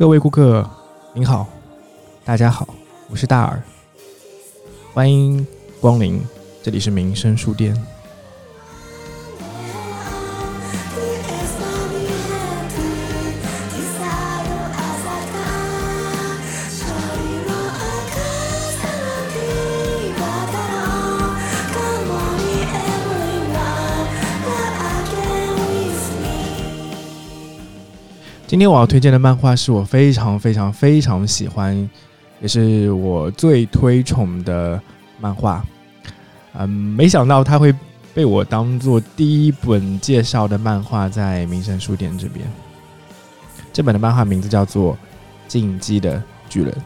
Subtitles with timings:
[0.00, 0.66] 各位顾客，
[1.12, 1.46] 您好，
[2.24, 2.66] 大家好，
[3.10, 3.62] 我是大耳，
[4.94, 5.46] 欢迎
[5.78, 6.22] 光临，
[6.62, 7.76] 这里是民生书店。
[28.60, 31.74] 今天我要推荐的漫画是我非常非常非常喜欢，
[32.42, 34.78] 也是我最推崇的
[35.18, 35.64] 漫画。
[36.52, 37.74] 嗯，没想到它会
[38.12, 42.46] 被我当做第一本介绍的漫画在民生书店这边。
[43.72, 44.92] 这本的漫画名字叫做
[45.48, 46.70] 《进击的巨人》。《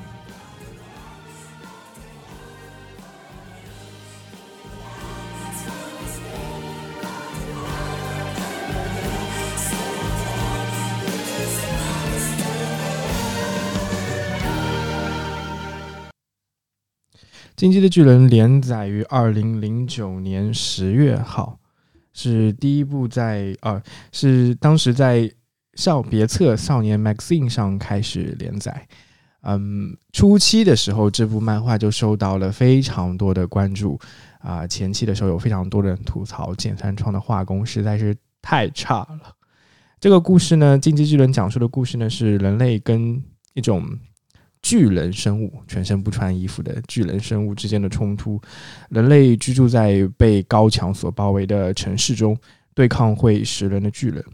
[17.64, 21.58] 进击的巨人》连载于二零零九年十月号，
[22.12, 25.32] 是第一部在呃，是当时在
[25.72, 28.86] 少别册少年 Magazine 上开始连载。
[29.44, 33.98] 嗯，初期的时候，这部漫画就受到了非常多的关注
[34.40, 34.66] 啊。
[34.66, 39.34] 前期的时候，有非常多的人吐槽简三创的画工实在是太差了。
[39.98, 43.82] 这个故事呢，《进击巨人》讲述的故事呢，是人类跟一种。
[44.64, 48.40] 巨人生物全身不穿衣服的巨人生物之间的冲突，
[48.88, 52.34] 人类居住在被高墙所包围的城市中，
[52.74, 54.24] 对抗会食人的巨人。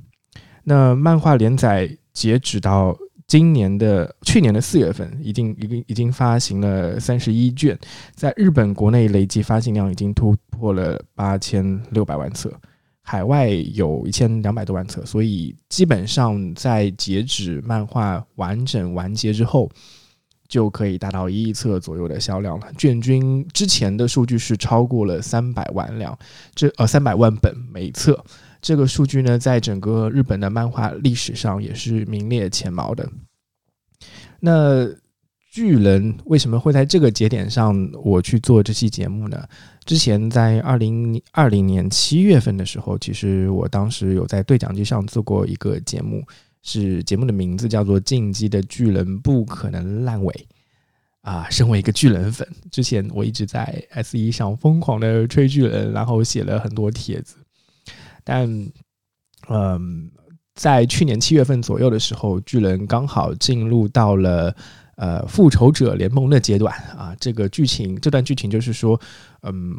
[0.62, 2.96] 那漫画连载截止到
[3.26, 7.76] 今年的去年的四月份，已经已经已经发行了三十一卷，
[8.14, 12.52] 在日本国内累计发行量已经突破了八千六百万册，
[13.02, 19.68] 海外有一千两百多万册，所以基本上在截止漫画完整完结之后。
[20.50, 22.66] 就可以达到一亿册左右的销量了。
[22.76, 26.18] 卷君之前的数据是超过了三百万辆，
[26.54, 28.22] 这呃三百万本每册，
[28.60, 33.08] 这个数据呢，在整个日本的漫画历史上也是名列前茅的。
[34.40, 34.86] 那
[35.52, 39.42] 巨人为什么会在这个节点上我去做这期节目呢？
[39.84, 46.22] 之前在二零二零年七月份的时候，其实我当时有在对讲机上做过一个节目。
[46.62, 50.32] 是节目的名字叫做《进击的巨人不可能烂尾》
[51.30, 51.46] 啊！
[51.50, 57.36] 身为一个巨人粉，之前我一直在 S 一上疯狂的吹巨人，然后写了很多帖子。
[58.22, 58.48] 但
[59.48, 60.10] 嗯，
[60.54, 64.54] 在去年七月份左右的时候，巨人刚好进入到了
[64.96, 67.16] 呃复仇者联盟的阶段啊。
[67.18, 69.00] 这个剧情，这段剧情就是说，
[69.42, 69.74] 嗯，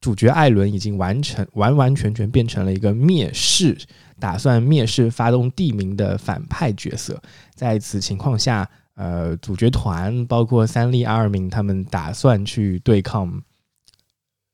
[0.00, 3.76] 主角艾伦已经完成完完全全变成了一个灭世。
[4.22, 7.20] 打算灭世、发动地名的反派角色，
[7.56, 13.42] 在此情况下，呃，主角团包括三笠阿尔明他们打算去对抗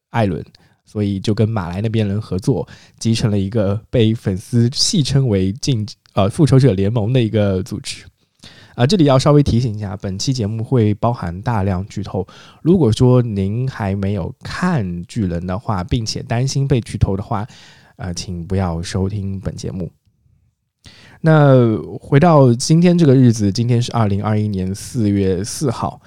[0.08, 0.42] 艾伦，
[0.86, 2.66] 所以就跟马来那边人合作，
[2.98, 8.06] 集成了一个被粉丝戏称为“进呃复仇者联盟”的一个组织。
[8.74, 12.26] 啊，这里要稍微提醒一下，本期节目会包含大量剧透。
[12.62, 17.46] 如果说您还没有看巨人的话，并且担心被剧透的话，
[17.98, 19.90] 啊，请不要收听本节目。
[21.20, 26.00] 那回到今天这个日子，今天是二零二一年四月四号，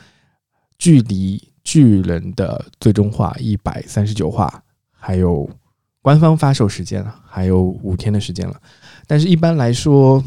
[0.79, 5.49] 距离巨人的最终话一百三十九话还有
[6.01, 8.55] 官方发售时间，还有五天的时间了。
[9.05, 10.23] 但是，一般来说，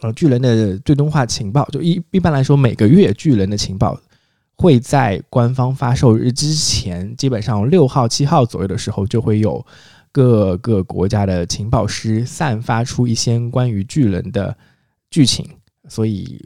[0.00, 3.96] 呃，巨人的最终话情报就一一般来说，每个月巨人的情报
[4.56, 9.64] 会在官方发售日之前，基本上六号、七号左右的时候就会有。
[10.12, 14.54] 各个国家的情报师散发出一些关于巨人的
[15.10, 15.48] 剧情，
[15.88, 16.38] 所以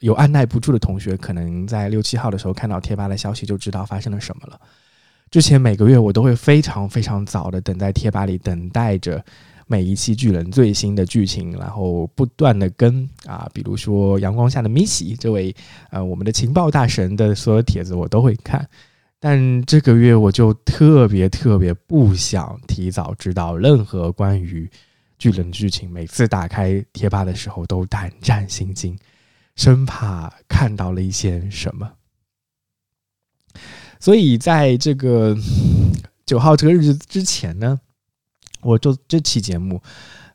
[0.00, 4.60] 有按耐不住的同学，可能在六七号的时候看到贴吧的消息，就知道发生了什么了。
[5.30, 9.24] 之前每个月我都会非常非常早的等在贴吧里，等待着
[9.66, 15.54] 每一期巨人最新的剧情，然后不断的跟啊，比如说阳光下的米奇这位
[15.90, 18.68] 呃我们的情报大神的所有帖子，我都会看。
[19.20, 24.70] 但这个月我就特别特别不想提早知道任何关于
[25.18, 28.96] 巨人的剧情，每次打开贴吧的时候都胆战心惊，
[29.56, 31.94] 生怕看到了一些什么。
[33.98, 35.36] 所以在这个
[36.24, 37.80] 九号这个日子之前呢，
[38.60, 39.82] 我做这期节目，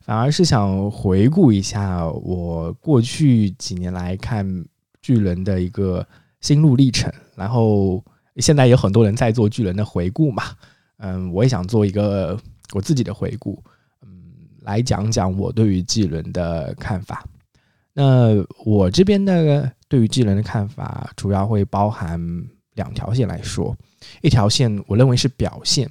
[0.02, 4.66] 反而是想回顾一下我过去几年来看
[5.00, 6.06] 巨人的一个
[6.42, 8.04] 心路历程，然后。
[8.36, 10.44] 现在有很多人在做巨人的回顾嘛，
[10.98, 12.38] 嗯，我也想做一个
[12.72, 13.62] 我自己的回顾，
[14.02, 14.08] 嗯，
[14.62, 17.24] 来讲讲我对于巨人的看法。
[17.92, 22.20] 那我这边的对于巨人的看法，主要会包含
[22.74, 23.76] 两条线来说。
[24.20, 25.88] 一条线我认为是表现，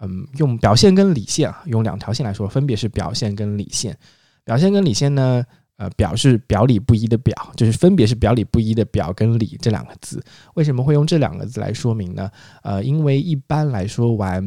[0.00, 3.96] 嗯，用表现跟理线啊，用两条线来说，分别是表现跟理线。
[4.44, 5.44] 表现跟理线呢，
[5.78, 10.22] 呃，表是表里不一的表，就是分别是表里不一的表跟里这两个字。
[10.54, 12.30] 为什么会用这两个字来说明呢？
[12.62, 14.46] 呃，因为一般来说玩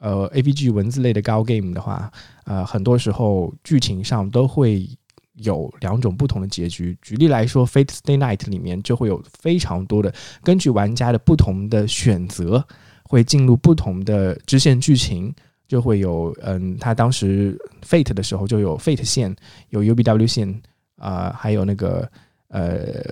[0.00, 2.10] 呃 A P G 文字类的高 game 的话，
[2.44, 4.88] 呃，很多时候剧情上都会。
[5.36, 6.96] 有两种不同的结局。
[7.00, 10.12] 举例来说，《Fate Stay Night》里面就会有非常多的
[10.44, 12.62] 根据玩家的不同的选择，
[13.04, 15.34] 会进入不同的支线剧情。
[15.72, 19.34] 就会有，嗯，他当时 Fate 的时候就有 Fate 线，
[19.70, 20.62] 有 UBW 线，
[20.96, 22.06] 啊，还有那个
[22.48, 23.02] 呃，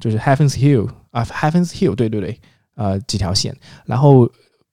[0.00, 2.40] 就是 Heaven's Hill 啊，Heaven's Hill，对对对，
[2.74, 3.54] 呃，几条线，
[3.86, 4.28] 然后。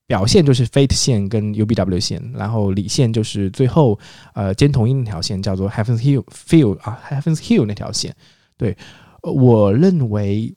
[0.07, 3.97] 表现就是 Fate 线跟 UBW 线，然后里线就是最后
[4.35, 8.15] 呃尖同音那条线，叫做 Heaven's Hill Field 啊，Heaven's Hill 那条线。
[8.55, 8.77] 对，
[9.23, 10.55] 我认为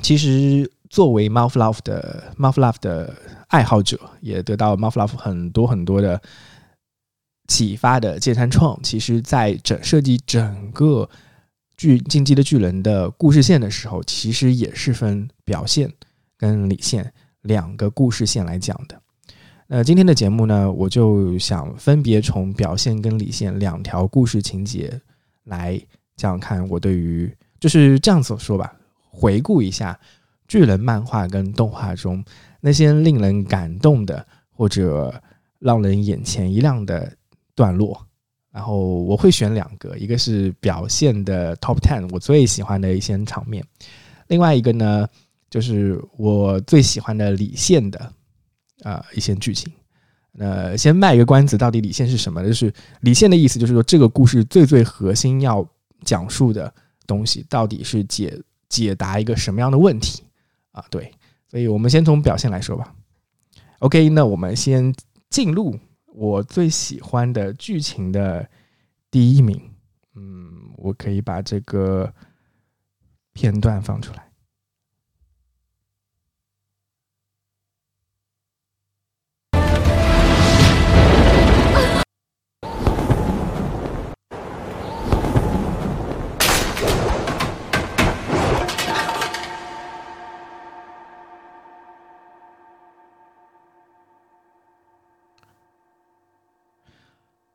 [0.00, 3.16] 其实作为 Mouth Love 的 Mouth Love 的
[3.48, 6.20] 爱好者，也得到 Mouth Love 很多很多的
[7.48, 11.08] 启发的剑三创，其实在整设计整个
[11.78, 15.90] 巨进击的巨人的故事线的时候，其实也是分表现
[16.36, 17.10] 跟理线。
[17.40, 19.02] 两个故事线来讲的，
[19.66, 25.00] 那今天的节目呢，我就想分别从表现跟理线两条故事情节
[25.42, 25.80] 来
[26.14, 28.72] 讲看我对于就是这样子说吧，
[29.10, 29.98] 回顾一下
[30.52, 32.22] 巨人漫画跟动画中
[32.60, 35.18] 那些令人感动的或者
[35.58, 37.10] 让人眼前一亮的
[37.54, 37.98] 段落，
[38.50, 43.64] 然后我会选两个，一个是表现的 Top Ten 我最喜欢的一些场面，
[44.28, 45.08] 另外一个呢。
[45.50, 48.10] 就是我最喜欢的李现的
[48.84, 49.70] 啊一些剧情。
[50.32, 52.42] 那先卖一个关子，到底李现是什么？
[52.42, 52.72] 就是
[53.02, 55.62] 李现的意思，就是说这个故事最最核心要
[56.06, 56.72] 讲述的
[57.06, 58.34] 东西，到底是解
[58.70, 60.22] 解答一个什么样的问题
[60.72, 60.84] 啊？
[60.90, 61.12] 对，
[61.48, 62.94] 所以我们先从表现来说吧。
[63.78, 64.94] OK，那我们先
[65.30, 68.48] 进入我最喜欢的剧情的
[69.10, 69.60] 第一名。
[70.14, 72.12] 嗯，我可以把这个
[73.32, 74.31] 片段放出来。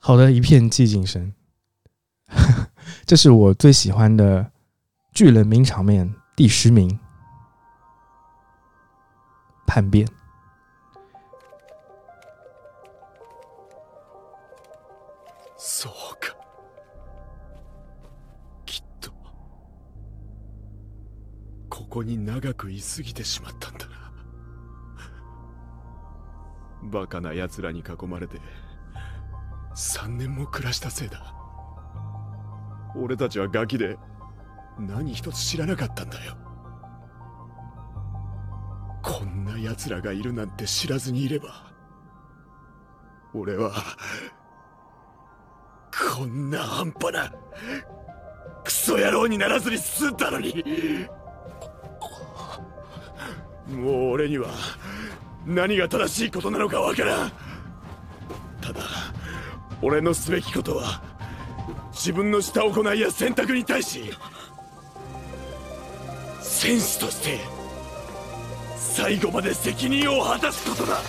[0.07, 1.33] 好的，一片寂静声。
[3.05, 4.51] 这是我最喜欢的
[5.13, 6.99] 巨人名场面第十名，
[9.67, 10.09] 叛变。
[15.57, 16.35] そうか。
[18.67, 19.13] きっと
[21.69, 23.93] ここに長く居すぎてしまったんだな。
[26.91, 28.41] バカな奴らに囲まれて。
[29.78, 31.36] 3年も暮らしたせいだ。
[32.96, 33.96] 俺たちはガキで
[34.80, 36.36] 何一つ知らなかったんだよ。
[39.04, 41.72] こんな奴らがいるなんて知らずにいれば
[43.34, 43.72] 俺は
[46.16, 47.32] こんな半端な
[48.64, 50.66] クソ野郎にならずに済んだのに。
[53.70, 54.48] もう俺には
[55.46, 57.32] 何が正しいことなのかわからん。
[58.60, 58.82] ただ
[59.82, 61.02] 俺のすべきことは
[61.92, 64.12] 自分のした行いや選択に対し
[66.42, 67.40] 戦士として
[68.78, 71.00] 最後まで責任を果たすことだ。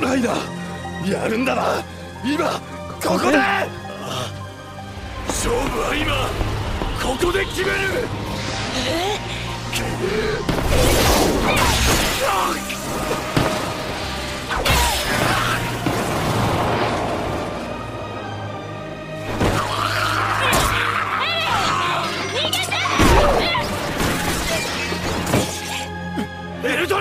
[0.00, 1.84] ライダーやるんだな。
[2.24, 2.60] 今
[3.02, 3.36] ここで！
[5.28, 6.14] 勝負は今
[7.02, 7.72] ここで決める！
[10.48, 10.51] え？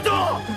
[0.01, 0.11] 站
[0.47, 0.50] 住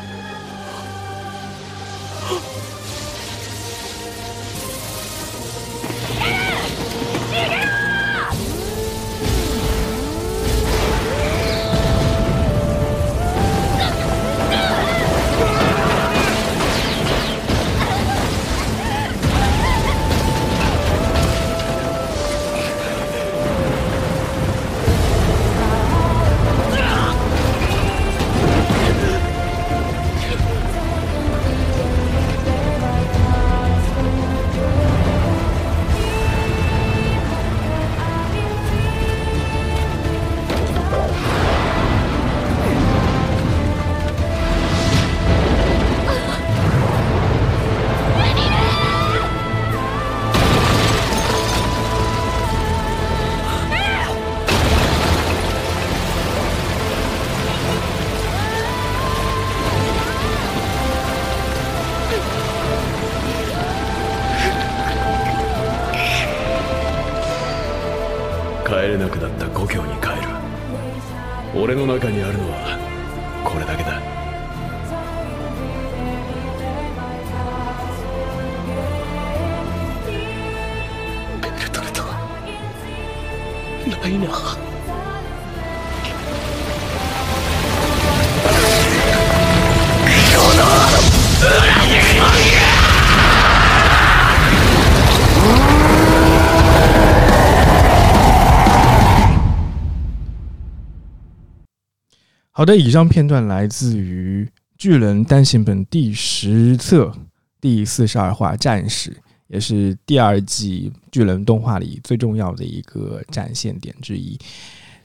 [102.65, 104.43] 好的，以上片段来自于
[104.79, 107.15] 《巨人》单行本第十册
[107.61, 109.15] 第四十二话战士，
[109.49, 114.39] 也是第二季巨人动画里最重要的一个展现点之一，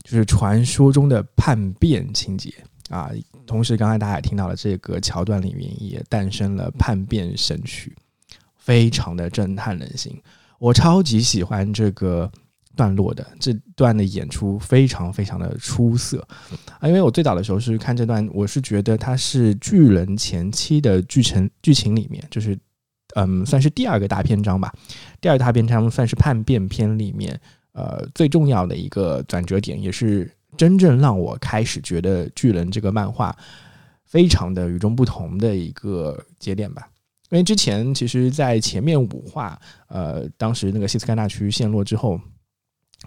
[0.03, 2.49] 就是传说中的叛变情节
[2.87, 3.11] 啊。
[3.45, 7.93] 同时，刚才大家也听到了这个桥段里面也诞生了叛变神曲，
[8.55, 10.17] 非常的震撼人心。
[10.59, 12.31] 我超级喜欢这个。
[12.79, 16.25] 段落的这段的演出非常非常的出色
[16.79, 16.87] 啊！
[16.87, 22.57] 因为我最早的时候是看这段，我是觉得它是巨人前期的剧情剧情里面，就是
[23.15, 24.73] 嗯，算是第二个大篇章吧。
[25.19, 27.37] 第二大篇章算是叛变篇里面
[27.73, 33.35] 呃最重要的一个转折点，也是真正让我开始觉得巨人这个漫画
[34.05, 36.87] 非常的与众不同的一个节点吧。
[37.29, 39.59] 因为之前其实，在前面五话，
[39.89, 42.17] 呃，当时那个西斯干纳区陷落之后。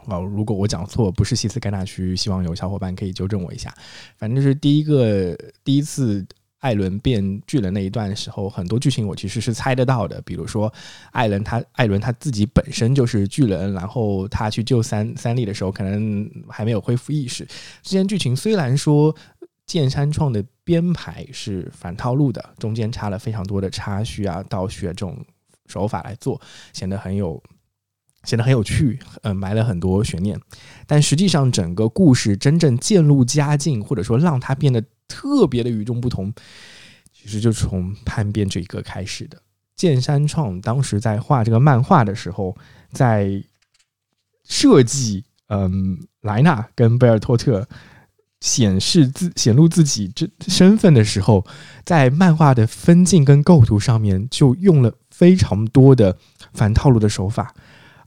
[0.06, 3.72] 哦，如果我讲错，不是西斯盖纳区，希望有小伙伴可以纠正我一下。
[4.16, 6.26] 反正就是第一个第一次
[6.58, 10.20] 艾伦变巨人那一段时候，很多剧情我其实是猜得到的。
[10.22, 10.72] 比如说，
[11.12, 17.44] 艾伦他艾伦他自己本身就是巨人，然后他去救三三笠的时候，可能还没有恢复意识。
[17.82, 19.14] 这件剧情虽然说
[19.66, 25.16] 剑山创的编排是反套路的，中间插了非常多的插叙啊、倒叙这种
[25.66, 26.40] 手法来做，
[26.72, 27.42] 显得很有。
[28.24, 30.38] 显得很有趣，呃，埋了很多悬念，
[30.86, 36.32] 但实际上整个故事真正渐入佳境，或者说让它变得特别的与众不同，
[37.12, 39.40] 其实就从叛变这一个开始的。
[39.74, 42.56] 剑山创当时在画这个漫画的时候，
[42.92, 43.42] 在
[44.48, 47.66] 设计嗯莱纳跟贝尔托特
[48.40, 51.44] 显示自显露自己这身份的时候，
[51.84, 56.16] 在漫画的分镜跟构图上面就用了非常多的
[56.52, 57.52] 反套路的手法。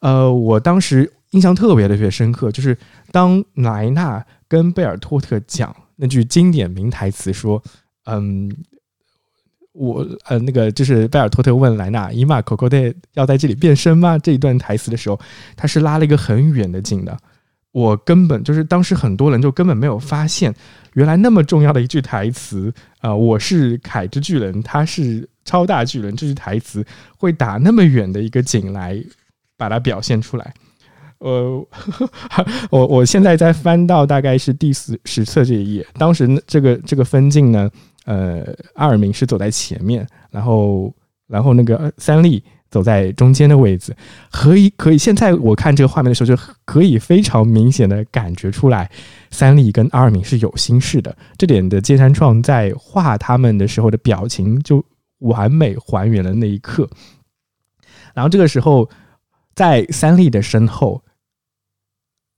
[0.02, 2.78] 呃，我当时印象特别特别深刻，就是
[3.12, 7.62] 当莱纳跟贝尔托特讲那句经典名台词，说
[8.06, 8.50] ：“嗯，
[9.74, 15.20] 我呃那个就是贝尔托特问莱纳，伊玛可可代要在这里变身吗？”这一段台词的时候，
[15.56, 17.18] 他是拉了一个很远的景的，
[17.72, 20.54] 我根本就是当时很多人就根本没有发现，
[20.94, 26.86] 原来那么重要的一句台词啊，我是凯之巨人，他是超大巨人，这句台词
[27.18, 29.04] 会打那么远的一个景来。
[29.58, 30.54] 把它表现出来。
[31.20, 31.66] 呃，
[32.70, 37.70] 我我现在在翻到大概是第十十册这一页，当时这个这个分镜呢，
[38.06, 40.94] 呃，阿尔明是走在前面，然后
[41.28, 43.96] 然后那个三笠走在中间的位置，
[44.30, 44.98] 可以可以。
[44.98, 48.92] 现在我看这个画面的时候，就可以非常明显的感觉出来，
[49.32, 51.16] 三笠跟阿尔明是有心事的。
[51.38, 54.84] 这点的剑山创在画他们的时候的表情就
[55.20, 56.88] 完美还原了那一刻。
[58.14, 58.88] 然后这个时候。
[59.56, 61.02] 在三笠的身后，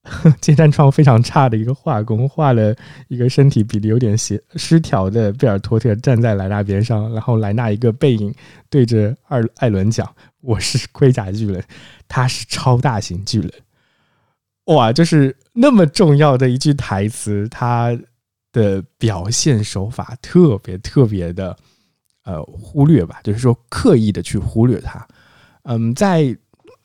[0.39, 2.75] 剑山创非常差的一个画工，画了
[3.07, 8.33] 一个身体比例有点斜失调的贝尔托特站在莱纳边上，然后莱纳一个背影
[8.69, 11.63] 对着二艾伦讲：“我是盔甲巨人，
[12.07, 13.51] 他是超大型巨人。”
[14.65, 17.97] 哇，就是那么重要的一句台词，他
[18.51, 21.57] 的表现手法特别特别的
[22.23, 25.07] 呃忽略吧，就是说刻意的去忽略他。
[25.63, 26.37] 嗯，在。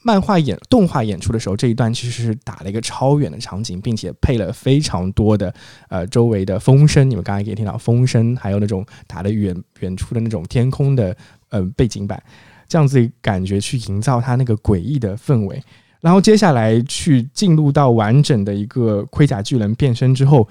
[0.05, 5.55] 漫画演动画演出的时候，这一段其实是打了一个超远的场景，并且配了非常多的
[5.89, 7.09] 呃周围的风声。
[7.09, 11.17] 你们刚才可以听到风声，还有那种打的远远处的那种天空的
[11.51, 12.21] 呃背景板，
[12.67, 15.63] 这样子感觉去营造它那个诡异的氛围。
[16.01, 20.49] 然后接下来去进入到完整的一个盔甲巨人变身之后，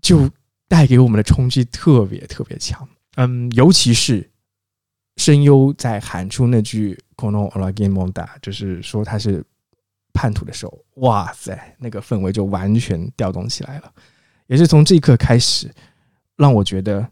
[0.00, 0.30] 就
[0.68, 2.88] 带给我们的冲击特别特别强。
[3.16, 4.31] 嗯，尤其是。
[5.16, 9.44] 声优在喊出那句 “kono olagimonda”，就是说他是
[10.12, 13.92] 叛徒的时候，哇塞，那个氛围就完全调动起来了。
[14.46, 15.72] 也是从这一刻开始，
[16.36, 17.06] 让我觉得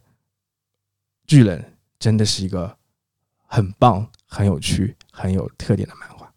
[1.26, 1.62] 巨人
[1.98, 2.74] 真的是一个
[3.46, 6.32] 很棒、很有趣、很有特点的漫画。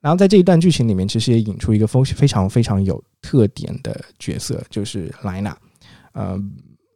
[0.00, 5.56] 然后在这一段剧情里面，其实也引出一个非非常非常有特点的角色，就是莱娜。
[6.14, 6.52] 嗯。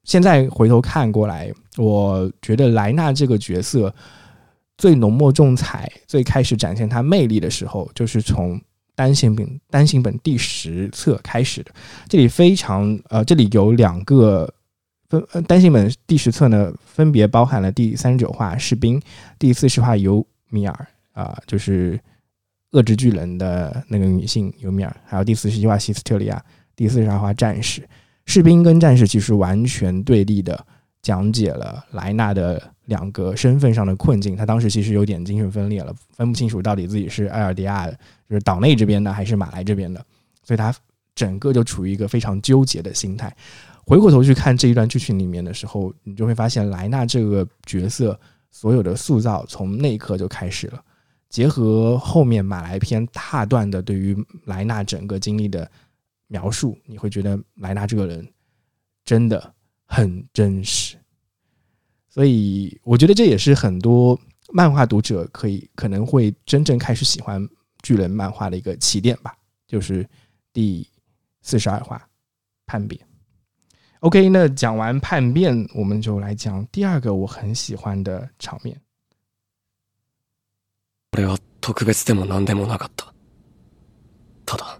[0.08, 3.94] 现在回头看过来，我觉得莱纳这个角色
[4.78, 8.58] 最浓墨重彩、最开始展现他魅力的时候，就是从
[8.96, 11.70] 单行本单行本第十册开始的。
[12.08, 14.50] 这里非常呃，这里有两个
[15.10, 18.98] 分单行本第十册呢，分别包含了第三十九话士兵，
[19.38, 22.00] 第四十话尤米尔啊，就是
[22.70, 26.42] 恶之巨人的那个女性尤米尔，还有第四十一话希斯特利亚，
[26.74, 27.86] 第四十二话战士。
[28.28, 30.62] 士兵跟战士其实完全对立的，
[31.00, 34.36] 讲解了莱纳的两个身份上的困境。
[34.36, 37.24] 他当时其实有点精神分裂了，分不清楚到底自己是。
[37.24, 37.90] 埃尔迪亚，
[38.28, 38.40] 就是。
[38.40, 39.34] 岛内这边的，还是。
[39.34, 40.04] 马来这边的，
[40.44, 40.74] 所以他
[41.14, 43.34] 整个就处于一个非常纠结的心态。
[43.86, 48.20] 回过头去看这一段剧情里面的时候，你就会发现莱纳这个角色
[48.50, 50.82] 所有的塑造从那一刻就开始了，
[51.30, 55.66] 结合后面马来篇大段的对于莱纳整个经历的。
[56.27, 58.27] 描述你会觉得莱纳这个人
[59.05, 59.53] 真的
[59.85, 60.95] 很真实，
[62.09, 64.19] 所以我觉得这也是很多
[64.51, 67.47] 漫画读者可以可能会真正开始喜欢
[67.81, 69.35] 巨人漫画的一个起点吧，
[69.67, 70.07] 就是
[70.51, 70.89] 第
[71.41, 72.09] 四十二话
[72.65, 72.99] 叛变。
[73.99, 78.79] OK，那讲完叛变，我们就来讲第二个我很喜欢的场面。
[81.11, 83.13] 俺は特別でも何でもなかった。
[84.45, 84.79] ただ。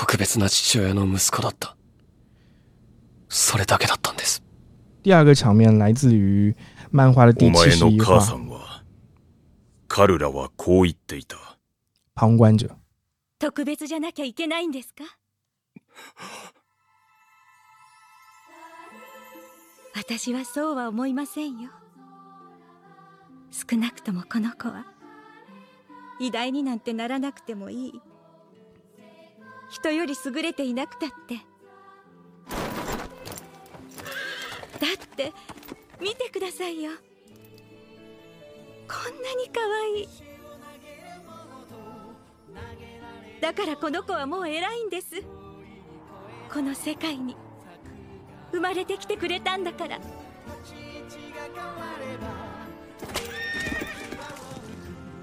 [0.00, 1.76] 特別な父親の息子だった。
[3.28, 4.42] それだけだったんです。
[5.04, 6.56] 第二个场面来自于
[6.90, 8.82] 漫画的第七十一话。
[9.88, 11.36] 彼らはこう言っていた。
[12.14, 12.74] 旁观者。
[13.38, 15.04] 特別じゃなきゃいけないんですか？
[19.94, 21.68] 私はそうは思いませんよ。
[23.50, 24.86] 少なくともこの子は
[26.18, 28.00] 偉大になんてならなくてもいい。
[29.70, 31.36] 人より優れていなくたって。
[31.36, 31.42] だ
[34.94, 35.32] って
[36.00, 36.90] 見てくださいよ。
[38.88, 40.08] こんなに可愛い。
[43.40, 45.22] だからこの子はもう偉いんです。
[46.52, 47.36] この世界に。
[48.52, 50.00] 生まれてきてくれたんだから。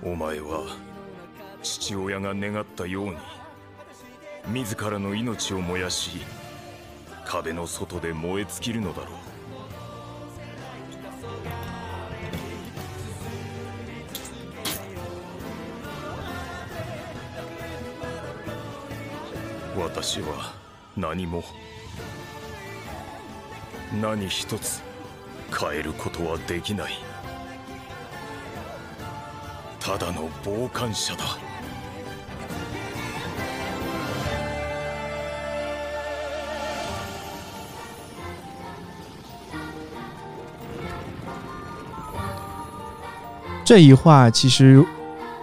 [0.01, 0.77] お前は
[1.62, 3.17] 父親が願ったように。
[4.49, 6.21] 自らの命を燃やし
[7.25, 9.10] 壁の外で燃え尽きるのだろう。
[19.79, 20.53] 私は
[20.95, 21.43] 何も
[24.01, 24.81] 何一つ
[25.60, 26.93] 変えることはできない。
[29.79, 31.46] ただの傍観者だ。
[43.67, 44.82] 这一话其实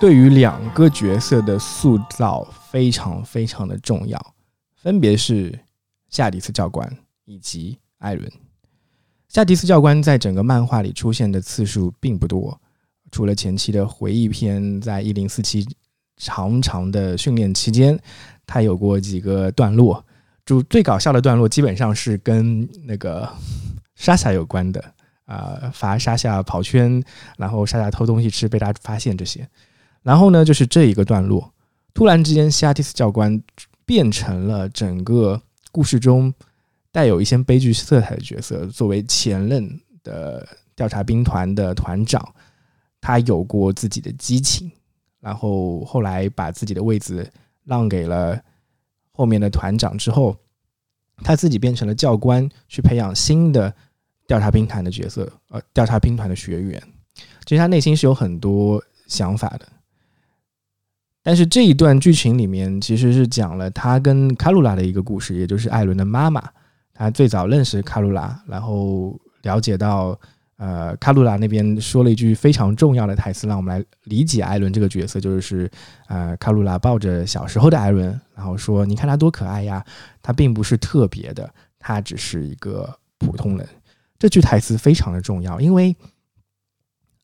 [0.00, 4.34] 对于两个角色的塑造非常非常的重要，
[4.76, 5.60] 分别是
[6.08, 6.90] 夏迪斯教官
[7.26, 8.32] 以及艾伦。
[9.28, 12.58] 夏迪斯教官在整个漫画里出现的次数并不多，
[13.12, 15.62] 除了前期的回忆篇，在一零四七
[16.16, 18.00] 长长的训练期间，
[18.46, 20.02] 他有过几个段落。
[20.46, 23.30] 就最搞笑的段落，基本上是跟那个
[23.96, 24.82] 莎莎有关的。
[25.26, 25.70] 啊！
[25.72, 27.02] 罚沙夏跑圈，
[27.38, 29.48] 然后沙夏偷东西吃被他发现这些，
[30.02, 31.50] 然后呢，就是这一个段落，
[31.94, 33.42] 突然之间，夏蒂斯教官
[33.86, 35.40] 变成了整个
[35.72, 36.32] 故事中
[36.92, 38.66] 带有一些悲剧色彩的角色。
[38.66, 42.22] 作为前任的调查兵团的团长，
[43.00, 44.70] 他有过自己的激情，
[45.20, 47.26] 然后后来把自己的位子
[47.64, 48.38] 让给了
[49.10, 50.36] 后面的团长之后，
[51.22, 53.74] 他自己变成了教官，去培养新的。
[54.26, 56.82] 调查兵团的角色，呃，调查兵团的学员，
[57.44, 59.66] 其实他内心是有很多想法的。
[61.22, 66.42] 但是这一段剧情里面，其实是讲了他跟卡鲁拉的一个故事，也就是艾伦的妈妈。
[66.92, 70.18] 他最早认识卡鲁拉，然后了解到，
[70.58, 75.68] 呃，卡鲁拉那边说了一句非常重要的台词，让我们来理解艾伦这个角色，就是，
[76.08, 79.84] 呃，卡鲁拉抱着小时候的艾伦，然后说：“你看他多可爱呀，
[80.22, 83.68] 他并不是特别的，他只是一个普通人。”
[84.24, 85.94] 这句台词非常的重要，因为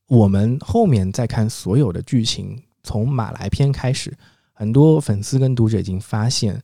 [0.06, 4.14] 我们后面再看所有的剧情，从马来篇开始，
[4.52, 6.62] 很多粉丝跟读者已经发现，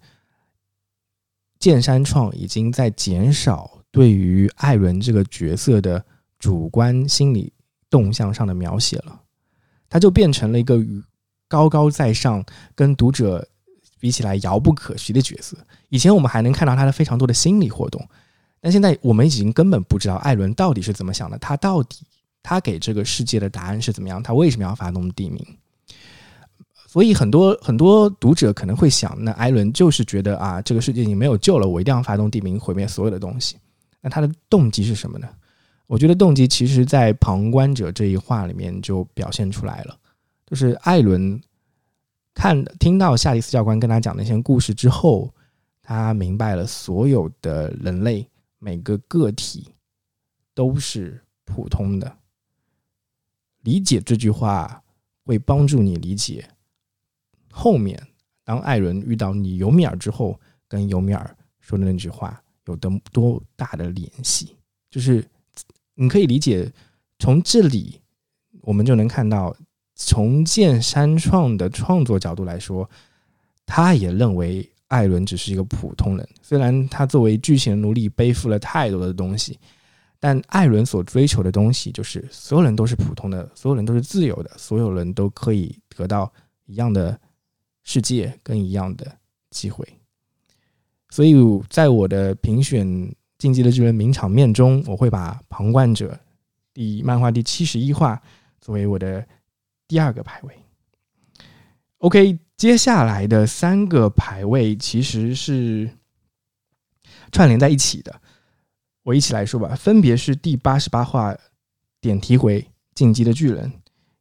[1.58, 6.04] 剑山创已经在减少对于艾伦这个角色的
[6.38, 7.50] 主观心理
[7.88, 9.22] 动向上的描写了，
[9.88, 10.78] 他就变成了一个
[11.48, 12.44] 高高在上，
[12.74, 13.48] 跟读者
[13.98, 15.56] 比起来遥不可及的角色。
[15.88, 18.06] 以前我们还能看到他的非常多的心理活动。
[18.60, 22.04] 但现在我们已经根本不知道艾伦到底是怎么想的，他到底
[22.42, 24.22] 他给这个世界的答案是怎么样？
[24.22, 25.44] 他为什么要发动地名？
[26.86, 33.56] 所以很多很多读者可能会想，那艾伦就是觉得啊，这个世界已经没有救了，我一定要发动地名毁灭所有的东西。
[34.00, 35.28] 那他的动机是什么呢？
[35.86, 39.96] 我觉得动机其实，在旁观者这一话里面就表现出来了，
[40.46, 41.40] 就是艾伦
[42.34, 45.32] 看听到夏利斯教官跟他讲那些故事之后，
[45.82, 48.26] 他明白了所有的人类
[48.58, 49.72] 每个个体
[50.54, 52.18] 都是普通的。
[53.62, 54.82] 理解这句话
[55.24, 56.48] 会帮助你理解
[57.50, 58.00] 后面，
[58.44, 64.56] 当艾伦遇到你尤米尔之后，跟尤米尔说的那句话有的多大的联系，
[64.90, 65.26] 就是。
[65.98, 66.70] 你可以理解，
[67.18, 68.02] 从这里
[68.60, 69.56] 我们就能看到，
[69.94, 72.90] 从建山创的创作角度来说，
[73.64, 76.28] 他也认为艾伦只是一个普通人。
[76.42, 79.58] 虽然他作为剧情奴隶背负了太多的东西，
[80.18, 86.32] 但艾伦所追求的东西就是所有人都是普通的，所有人都是自由的，所有人都可以得到
[86.64, 87.18] 一样的
[87.82, 89.16] 世界跟一样的
[89.50, 89.86] 机会。
[91.10, 91.34] 所以
[91.68, 93.14] 在我的评选。
[93.38, 96.18] 竞技的巨人名场面中，我会把旁观者
[96.72, 98.18] 第漫画第七十一话
[98.62, 99.22] 作为我的
[99.86, 100.54] 第二个排位。
[101.98, 105.90] OK，接下来的三个排位其实是
[107.30, 108.20] 串联在一起的，
[109.02, 111.36] 我一起来说吧，分别是第八十八话
[112.00, 113.72] 点题回进击的巨人，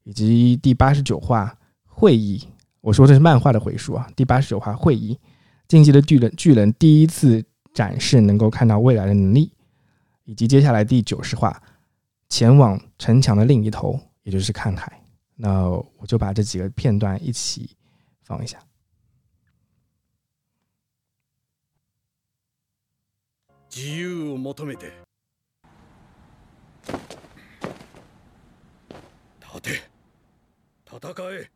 [0.04, 2.44] 以及第八十九话会议。
[2.82, 5.20] 我说的是漫画的回数啊，第八十九话会议，
[5.68, 7.44] 进击的巨人巨人第一次。
[7.76, 9.52] 展示能够看到未来的能力，
[10.24, 11.62] 以及接下来第九十话
[12.30, 14.98] 前往城墙的另一头，也就是看海。
[15.36, 15.68] 那
[15.98, 17.75] 我就把这几个片段一起
[18.28, 18.60] 放一下。
[23.70, 24.94] 自由を求めて。
[29.42, 29.70] 立て。
[30.86, 31.52] 戦え。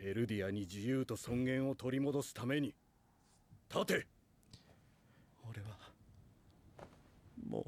[0.00, 2.74] エルディアに自由と尊厳を取り戻すために。
[3.68, 4.06] 立て。
[5.48, 5.68] 俺は
[7.48, 7.64] もう。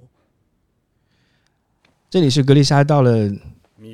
[2.09, 3.13] 这里是格丽莎到了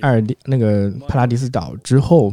[0.00, 2.32] 艾尔蒂那个帕拉迪斯岛之后，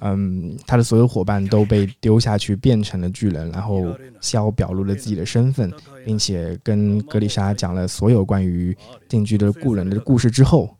[0.00, 5.72] 嗯，他的所有伙伴都被丢下去变成了巨人，然后肖表露了自己的身份，
[6.04, 8.76] 并且跟格丽莎讲了所有关于
[9.08, 10.76] 定居的故人的故事之后，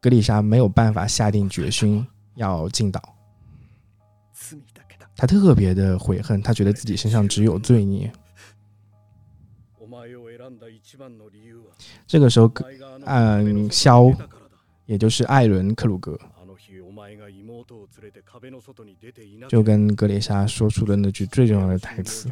[0.00, 3.14] 格丽莎没有办法下定决心要进岛。
[5.16, 8.12] 他特别的悔恨，他觉得自己身上只有罪孽。
[12.06, 12.50] 这个时候，
[13.04, 14.10] 嗯，肖，
[14.88, 16.18] 也就是艾伦·克鲁格，
[19.46, 22.30] 就跟格蕾莎说出了那句最重要的台词。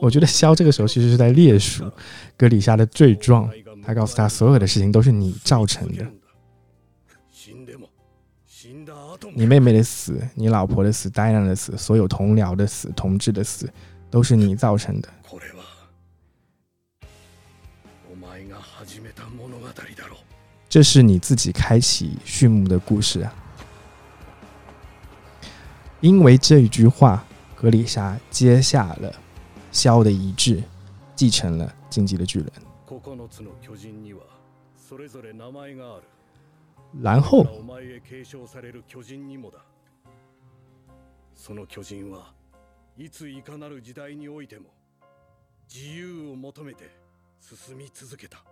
[0.00, 1.88] 我觉得肖这个时候其实是在列数
[2.36, 3.48] 格里莎的罪状，
[3.84, 6.04] 他告诉他所有的事情都是你造成的，
[9.34, 13.72] 你妹妹的死，你老婆的死，戴安的死，所有同僚的死，同志的死，
[14.10, 15.08] 都是你造成的。
[20.68, 23.34] 这是你自己开启序幕的故事啊。
[26.00, 27.24] 因为这一句话，
[27.56, 29.12] 格里莎接下了
[29.72, 30.62] 肖的遗志，
[31.16, 32.52] 继承了晋级的巨人。
[37.01, 37.45] 然后，
[41.35, 42.33] その巨人は
[42.97, 44.69] いついかなる時代においても
[45.67, 46.91] 自由を求めて
[47.39, 48.43] 進み続けた。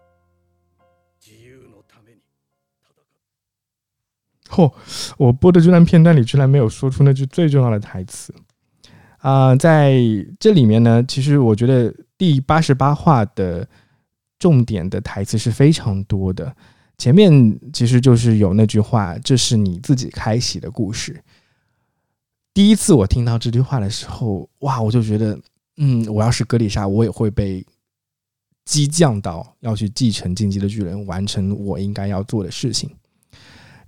[1.20, 2.22] 自由のために。
[4.50, 4.74] 嚯！
[5.18, 8.34] 我播的这段片段里居然没有说出那句最重要的台词
[9.20, 9.56] 啊！
[9.56, 9.94] 在
[10.40, 13.70] 这里面呢，其实我觉得第八十八话的
[14.40, 16.54] 重点的台词是非常多的。
[16.99, 21.23] 前面其实就是有那句话：“这是你自己开启的故事。”
[22.55, 24.81] 第一次我听到这句话的时候，哇！
[24.81, 25.39] 我就觉得，
[25.77, 27.63] 嗯，我要是格里莎，我也会被
[28.65, 32.91] 激将到要去继承进击的巨人，完成我应该要做的事情。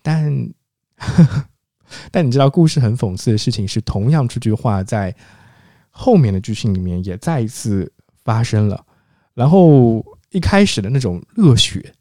[0.02, 0.50] 但，
[2.12, 5.16] 但你知道，故事很讽刺的事情是，同样这句话在
[5.88, 7.90] 后面的剧情里面也再一次
[8.22, 8.84] 发生了。
[9.32, 11.94] 然后一开始的那种热血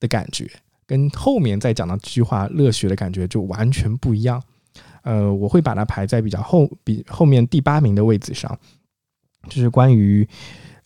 [0.00, 0.50] 的感觉，
[0.86, 4.42] 跟后面再讲到这句话热血的感觉就完全不一样。
[5.02, 8.58] 呃，我会把它排在比较后，比后面第八名的位置上，
[9.48, 10.28] 就是关于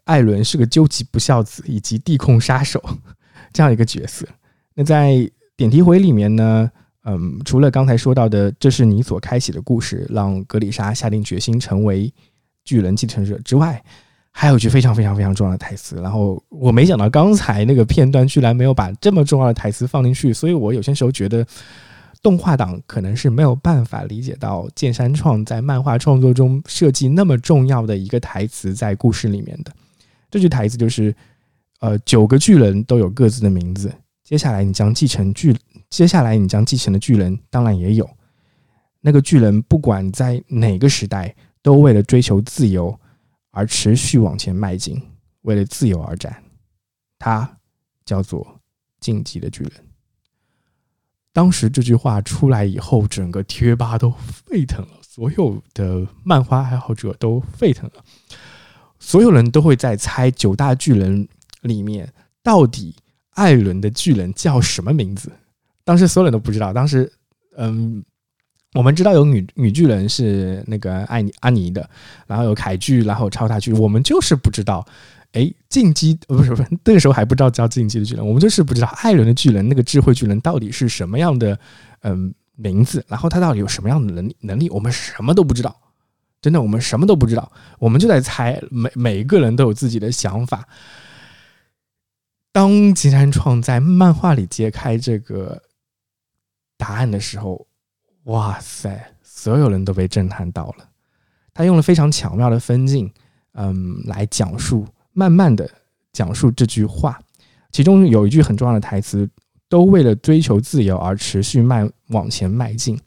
[0.05, 2.83] 艾伦是个究极不孝子以及地控杀手
[3.53, 4.27] 这样一个角色。
[4.75, 6.71] 那在点题回里面呢，
[7.05, 12.13] 嗯，除了刚才说到的这是你所开启的故事，让格里莎下定决心成为
[12.65, 13.83] 巨人继承者之外，
[14.33, 16.01] 还有一句非常非常非常重要的台词。
[16.01, 21.47] 然后我没想到刚才那个片段居然没有把这么重要的台词放进去，所以我有些时候觉得
[22.23, 29.73] 动画党可能是没有办法理解到剑山创在漫画创作中设计那么重要的一个台词在故事里面的。
[30.31, 31.15] 这句台词就是
[31.81, 33.93] ：“呃，九个巨人都有各自的名字。
[34.25, 35.55] 接下来你将继承巨，
[35.91, 38.09] 接下来你将继承的巨人当然也有。
[39.03, 42.99] 那个巨人不管在哪个时代，都为了追求自由
[43.53, 45.01] 而持续往前迈进，
[45.43, 46.43] 为了自由而战。
[47.19, 47.49] 他
[48.05, 48.61] 叫做
[48.99, 49.73] 晋级的巨人。
[51.33, 58.05] 当时这句话出来以后，整个贴吧都沸腾了，所有的漫画爱好者都沸腾了。”
[58.99, 61.27] 所有人都会在猜九大巨人
[61.63, 62.95] 里面到底
[63.31, 65.33] 艾伦的巨人叫什么名字。
[65.85, 66.73] 当时所有人都不知道。
[66.73, 67.13] 当时，
[67.57, 68.05] 嗯，
[68.75, 71.89] 我们知道有女女巨人是那个艾尼阿尼的，
[72.27, 74.87] 然后有凯巨，然后超大巨，我们就是不知道。
[75.33, 81.59] 哎，进击不是不是，那个时候还不知道叫进击的巨人，我们就是不知道艾伦的巨人那个智慧巨人到底是什么样的
[82.03, 85.75] 嗯名字，然后他到底有什么样的能力能力，我们什么都不知道。
[86.43, 88.61] 真的，我们什么都不知道，我们就在猜。
[88.71, 90.67] 每每一个人都有自己的想法。
[92.53, 95.63] 当金山创在漫画里揭开这个
[96.77, 97.67] 答案的时候，
[98.25, 100.89] 哇塞，所有人都被震撼到了。
[101.55, 103.13] 他用了非常巧妙的分镜，
[103.55, 105.69] 嗯，来讲述，慢慢的
[106.13, 107.21] 讲述这句话。
[107.71, 109.29] 其中有一句很重要的台词
[109.69, 112.99] ：“都为了追求自由而持续迈往前迈进。”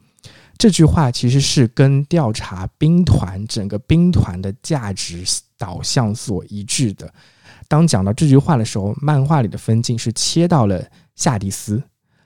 [0.58, 5.24] 这句话其实是跟调查兵团整个兵团的价值
[5.58, 7.14] 导向所一致的。
[7.68, 10.84] 当讲到这句话的时候，漫画里的分镜是切到了
[11.16, 11.82] 夏迪斯，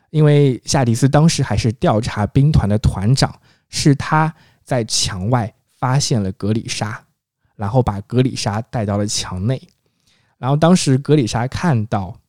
[0.09, 7.05] 因为夏迪斯当时还是调查兵团的团长，是他在墙外发现了格里莎，
[7.55, 9.61] 然后把格里莎带到了墙内。
[10.37, 12.19] 然后当时格里莎看到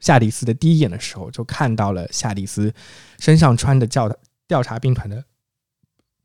[0.00, 2.72] 夏迪斯的第一眼的时候，就看到了夏迪斯
[3.18, 4.08] 身上穿的叫
[4.46, 5.24] 调查兵团的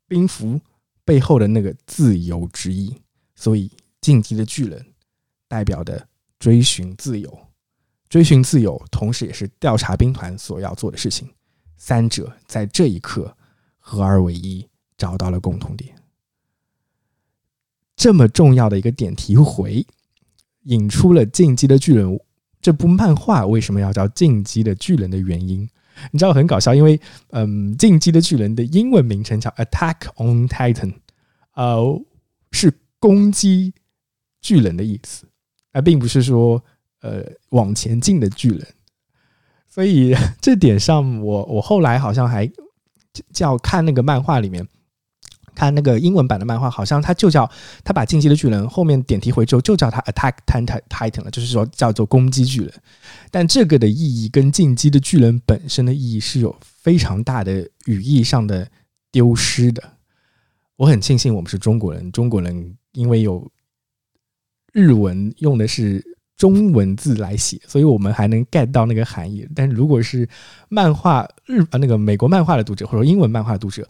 [0.06, 0.60] 兵服
[1.04, 2.96] 背后的那个自由之意，
[3.34, 4.94] 所以进击的巨人
[5.48, 6.06] 代表的
[6.38, 7.46] 追寻自由，
[8.08, 11.28] 追寻自由，同时也是调查兵团所要做的事情。
[11.76, 13.36] 三者在这一刻
[13.78, 15.94] 合二为一，找到了共同点。
[17.96, 19.86] 这么重要的一个点题回，
[20.62, 22.06] 引出了《进击的巨人》
[22.60, 25.68] 这部漫画为什么要叫《进击的巨人》的原因。
[26.10, 30.94] 你知道很搞笑，因为嗯，进击的巨人的英文名称叫 Attack on Titan，
[31.52, 32.02] 呃，
[32.50, 33.72] 是攻击
[34.40, 35.26] 巨人的意思，
[35.72, 36.64] 而并不是说
[37.04, 38.66] 呃往前进的巨人。
[39.68, 42.50] 所以 这点上，我我后来好像还
[43.32, 44.66] 叫看那个漫画里面。
[45.56, 47.48] 看那个英文版的漫画，好像他就叫
[47.84, 50.38] 他把进击的巨人后面点题回之后就叫他 Attack
[50.88, 52.74] Titan 了，就是说叫做攻击巨人。
[53.30, 58.68] 但这个的意义跟进击的巨人本身的意义是有非常大的语义上的
[59.12, 59.80] 丢失的。
[60.74, 63.48] 我很庆幸我们是中国人，中国人因为有
[64.72, 66.04] 日文用的是
[66.44, 69.48] 中文字来写，所以我们还能 get 到那个含义。
[69.54, 70.28] 但如果是
[70.68, 73.88] 漫画日啊那个美国漫画的读者或者英文漫画的读者，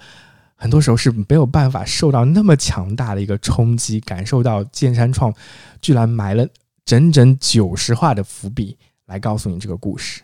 [0.55, 5.35] 很多时候是没有办法受到那么强大的一个冲击，感受到剑山创
[5.83, 6.47] 居然埋了
[6.85, 10.23] 整整九十话的伏笔来告诉你这个故事。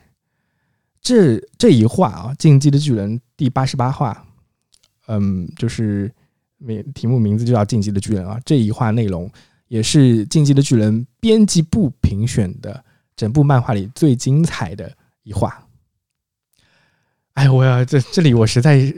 [1.03, 4.25] 这这一话啊，《进击的巨人》第八十八话，
[5.09, 6.09] 嗯，就是
[6.59, 8.38] 名题目名字就叫《进击的巨人》啊。
[8.45, 9.29] 这一话内容
[9.71, 12.85] 也是《进击的巨人》编辑部评选的
[13.17, 15.67] 整部漫画里最精彩的一话。
[17.35, 18.95] 哎，我要这这里我实在。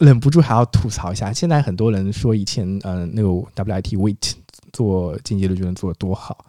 [0.00, 4.32] 忍不住还要吐槽一下，现在很多人说以前呃那个 WIT Wait
[4.72, 6.44] 做进击的巨人做的多好，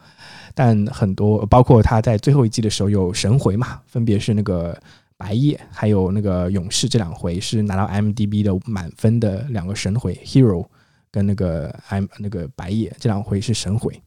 [0.55, 4.75] 但很多包括他在最后一季的时候有神回嘛，分别是那个
[5.15, 10.65] 白夜还有那个勇士这两回是拿到 MDB 的满分的两个神回 Hero
[11.15, 14.03] 跟那个 M 那个白夜这两回是神回，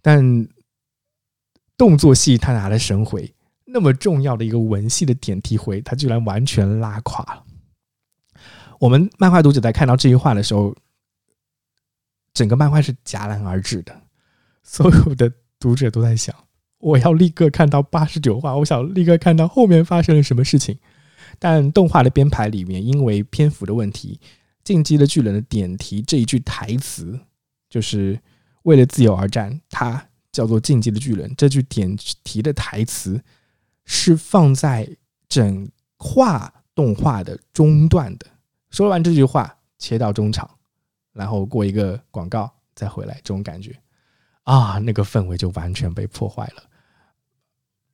[0.00, 0.46] 但
[1.76, 7.44] 动作戏他拿了神回，那么重要的一个文戏的点题回，他居然完全拉垮了。
[8.78, 10.76] 我们漫画读者在看到这句话的时候，
[12.32, 14.00] 整个漫画是戛然而止的。
[14.62, 16.32] 所有的读者都在想：
[16.78, 20.78] 我要立刻看到八十九话，我想立刻看到后面发生了什么事情。
[21.40, 24.20] 但动画的编排里面，因为篇幅的问题，
[24.66, 27.16] 《进击的巨人》的点题这一句台词，
[27.70, 28.20] 就是
[28.64, 31.30] 为了自由而战，它叫做《进击的巨人》。
[31.36, 33.22] 这句点题的台词
[33.84, 34.96] 是放在
[35.28, 38.26] 整画动画的中段的。
[38.70, 40.50] 说完这句话，切到中场，
[41.12, 43.72] 然后过一个广告再回来，这种感觉
[44.42, 46.64] 啊，那个氛围就完全被破坏了。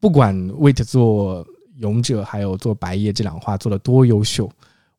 [0.01, 4.51] 不管 Wait 做勇者还有做白夜这两话做的多优秀，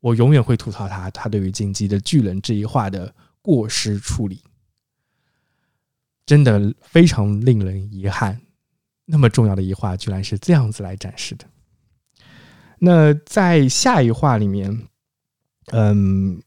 [0.03, 4.42] 我永远会吐槽他，他对于进击的巨人这一话的过失处理，
[6.27, 8.40] 真的非常令人遗憾。
[9.05, 11.47] 那么重要的一话，居然是这样子来展示的。
[12.79, 14.87] 那在下一话里面，
[15.73, 16.42] 嗯，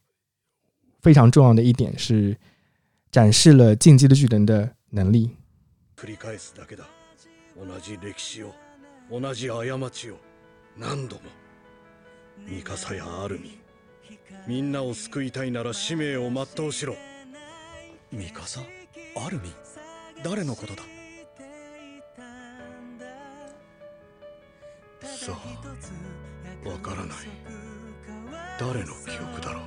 [1.01, 2.37] 非常重要的一点是
[3.11, 5.35] 展示了进击的巨人的能力。
[5.97, 6.85] 繰り返すだけだ
[7.55, 8.53] 同じ歴史を
[9.09, 10.17] 同じ過ちを
[10.77, 11.21] 何度も
[12.44, 13.50] ミカサやアルミ。
[13.50, 13.52] ン
[14.46, 16.96] みんなを救いたいなら使命を全うしろ。
[18.12, 18.60] ミカサ
[19.16, 19.48] アルミ？
[19.48, 19.52] ン
[20.22, 20.82] 誰のことだ？
[25.02, 27.16] さあわからない。
[28.58, 29.62] 誰の記憶だろう？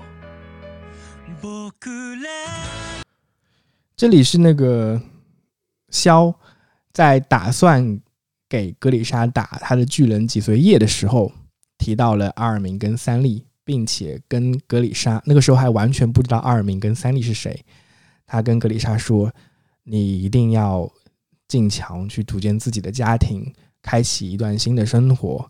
[3.95, 5.01] 这里是那个
[5.89, 6.33] 萧
[6.93, 7.99] 在打算
[8.47, 11.31] 给格里莎打他的巨人脊髓液的时候，
[11.79, 17.65] 提到了阿尔明跟三笠，并且跟格里莎那个时候还完全不知道阿尔明跟三笠是谁。
[18.27, 19.33] 他跟格里莎说
[19.85, 20.87] ：“你一定要
[21.47, 25.49] 进墙去组建自己的家庭，开启一段新的生活。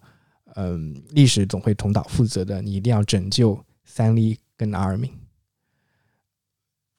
[0.56, 5.12] 嗯，历史总会重蹈覆辙的，你一定要拯救三笠跟阿尔明。”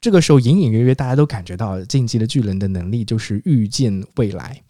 [0.02, 4.62] 这个时候，隐隐约约，大家都感觉到进击的巨人的能力就是预见未来。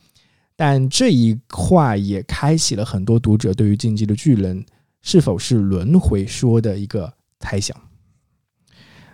[0.60, 4.62] 但这一话也开启了很多读者对于进击的巨人
[5.00, 7.74] 是否是轮回说的一个猜想。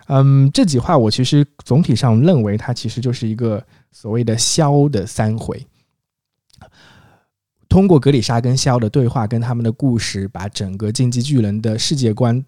[0.07, 5.65] 嗯，这几话我其实总体上认为，它其实就是一个所谓的肖的三回，
[7.69, 12.43] 通过格里莎跟肖的对话，跟他们的故事，把整个进击巨人的世界观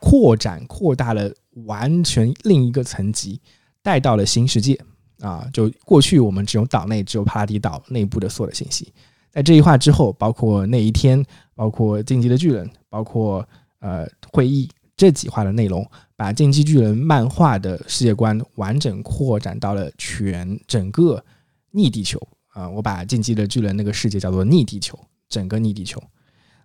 [0.00, 1.30] 扩展扩大了。
[1.66, 3.38] 完全另一个层级，
[3.82, 4.80] 带到了新世界
[5.20, 5.48] 啊！
[5.52, 8.92] 就过去我们只有岛内只有帕拉迪岛内部的所有的信息，
[9.30, 13.46] 在这一话之后，包括那一天，包括进击的巨人，包括
[13.80, 21.22] 呃会议这几话的内容，把进击巨人漫画的世界观完整扩展到了全整个
[21.70, 22.68] 逆地球啊！
[22.68, 26.02] 我把进击的巨人那个世界叫做逆地球，整个逆地球。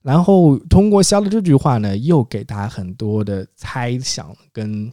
[0.01, 4.91] 然后通过肖的这句话呢，又给大家很多的猜想跟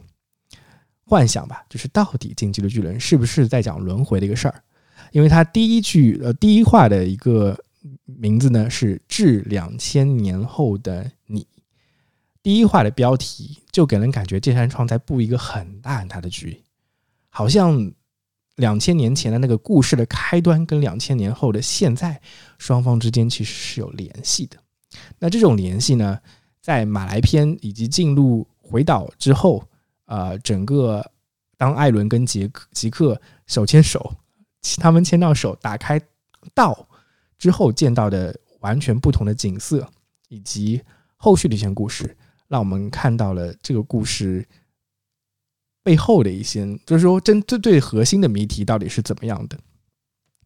[1.05, 4.63] 幻想吧，就是到底进击的巨人是不是在讲轮回的一个事儿？
[5.11, 7.57] 因为他第一句呃第一话的一个
[8.05, 11.45] 名字呢是“至两千年后的你”，
[12.41, 16.63] 第一话的标题就给人感觉剑山创在布一个很大很大的局，
[17.29, 17.91] 好像
[18.55, 22.19] 两千年前的那个故事的开端跟两千年后的现在
[22.57, 24.57] 双方之间其实是有联系的。
[25.19, 26.17] 那这种联系呢，
[26.61, 29.67] 在马来篇以及进入回岛之后，
[30.13, 31.03] 呃，整个
[31.57, 34.13] 当艾伦跟杰克杰克手牵手，
[34.77, 35.99] 他们牵到手，打开
[36.53, 36.87] 道
[37.39, 39.89] 之后见到的完全不同的景色，
[40.29, 40.79] 以及
[41.17, 42.15] 后续的一些故事，
[42.47, 44.47] 让我们看到了这个故事
[45.81, 49.57] 背后的一些，就是说针对最核心的谜题到底是怎么样的。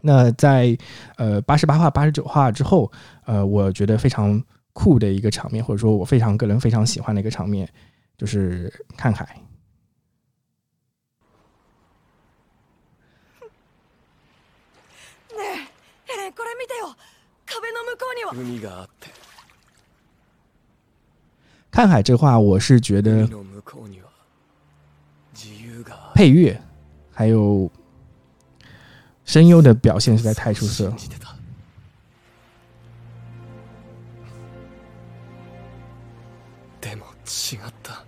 [0.02, 0.78] 那在
[1.18, 2.90] 呃八十八话、八十九话之后，
[3.26, 4.42] 呃，我觉得非常
[4.72, 7.68] 酷的一个场面，或者说我非常个人非常喜欢的一个场面，
[8.18, 9.38] 就是看海。
[18.33, 19.09] 海があって
[21.71, 24.11] 看海这话，我是觉得海の向こうには
[25.35, 26.61] 自由がある配乐
[27.15, 27.71] 还有
[29.25, 30.99] 声优的表现实在太出色了信。
[30.99, 31.35] じてた
[36.81, 38.05] でも違った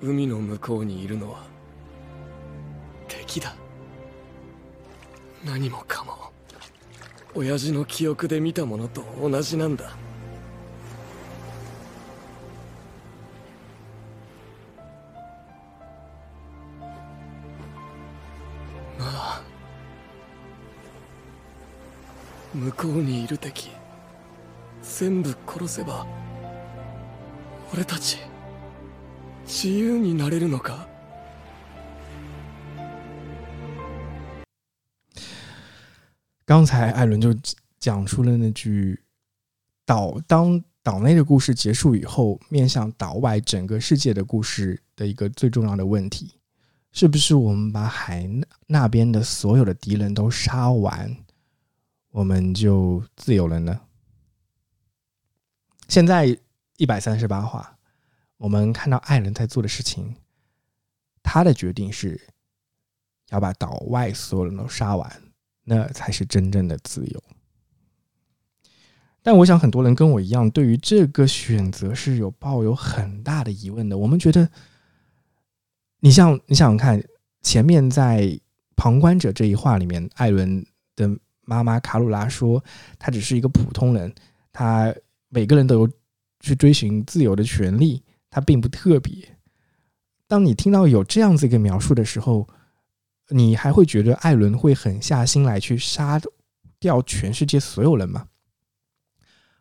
[0.00, 1.44] 海の向こうにいるのは
[3.08, 3.54] 敵だ
[5.44, 6.32] 何もかも
[7.33, 9.95] 親父の記憶で見たものと同じなんだ。
[18.99, 19.41] まあ
[22.53, 23.71] 向こうにいる敵
[24.83, 26.05] 全部殺せば
[27.73, 28.17] 俺たち
[29.45, 30.90] 自由になれるのか？
[36.51, 37.33] 刚才艾伦就
[37.79, 39.01] 讲出了那句
[39.85, 46.37] 岛当岛内的故事结束以后，面向岛外整个世界的故事的一个最重要的问题，
[46.91, 48.29] 是不是我们把海
[48.67, 51.15] 那边的所有的敌人都杀完，
[52.09, 53.79] 我们就自由了呢？
[55.87, 56.37] 现在
[56.75, 57.77] 一百三十八话，
[58.35, 60.17] 我们看到艾伦在做的事情，
[61.23, 62.19] 他的决定是
[63.29, 65.30] 要把岛外所有人都杀完，
[65.63, 67.23] 那才是真正的自由。
[69.23, 73.95] 但我想很多人跟我一样，对于这个选择是有抱有很大的疑问的。
[73.95, 74.49] 我们觉得，
[75.99, 77.03] 你像你想想看，
[77.43, 78.39] 前面在
[78.75, 81.07] 旁观者这一话里面，艾伦的
[81.41, 82.63] 妈妈卡鲁拉说，
[82.97, 84.11] 他只是一个普通人，
[84.51, 84.91] 他
[85.29, 85.89] 每个人都有
[86.39, 88.01] 去追寻自由的权利，
[88.31, 89.37] 他并不特别。
[90.27, 92.47] 当你听到有这样子一个描述的时候，
[93.31, 96.21] 你还会觉得艾伦会狠下心来去杀
[96.79, 98.27] 掉全世界所有人吗？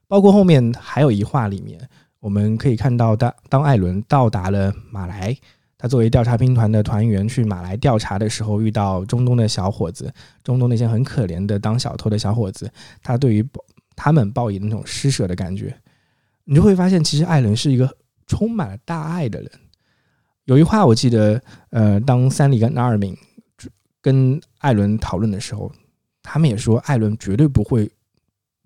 [0.07, 5.37] 包括后面还有一话里面，我们可以看到，当当艾伦到达了马来，
[5.79, 10.13] 他作为调查兵团的团员去马来调查的时候，遇到中东的小伙子，
[10.43, 12.71] 中东那些很可怜的当小偷的小伙子，
[13.03, 13.49] 他对于
[13.95, 15.75] 他们报以那种施舍的感觉，
[16.45, 17.97] 你就会发现，其实艾伦是一个
[18.27, 19.51] 充满了大爱的人。
[20.47, 21.41] 有一话我记得，
[21.71, 23.17] 呃，当三里跟纳尔敏
[24.01, 25.71] 跟艾伦讨论的时候，
[26.23, 27.91] 他们也说，艾伦绝对不会。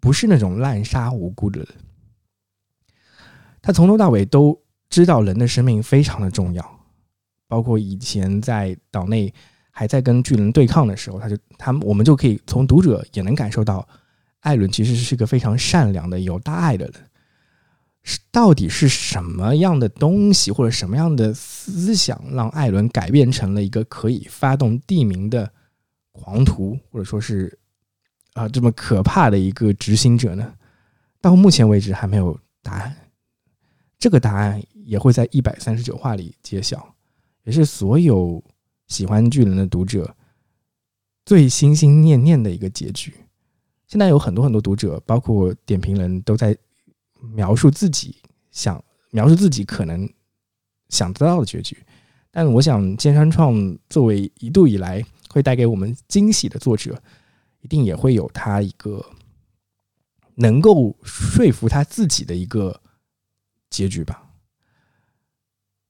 [0.01, 1.69] 不是那种滥杀无辜的人，
[3.63, 4.61] 他从头到尾都
[4.91, 6.81] 知道人的生命非常的重要，
[7.49, 9.33] 包括以前在岛内
[9.71, 13.89] 还在跟巨人对抗的时候，他就他们我们就可以从读者也能感受到，
[14.41, 16.95] 艾伦其实是个非常善良的、有大爱的人。
[18.05, 25.53] 是到底是什么样的东西或者什么样的思想，让艾伦改变成了一个可以发动地名的
[26.13, 27.59] 狂徒，或者说是？
[28.35, 30.53] 啊，这么可怕的一个执行者呢？
[31.21, 32.93] 到目前为止还没有答案。
[33.97, 36.97] 这个答案也会在一百三十九话里揭晓，
[37.45, 38.43] 也是所有
[38.89, 40.17] 喜欢巨人的读者
[41.25, 43.15] 最心心念念的一个结局。
[43.87, 46.57] 现在有很多很多读者，包括点评人都在
[47.33, 48.17] 描述自己
[48.51, 50.09] 想描述自己可能
[50.89, 51.77] 想得到的结局。
[52.31, 57.03] 但我想，剑山创作为一度以来会带给我们惊喜的作者。
[57.61, 59.03] 一定也会有他一个
[60.35, 62.79] 能够说服他自己的一个
[63.71, 64.23] 结局吧。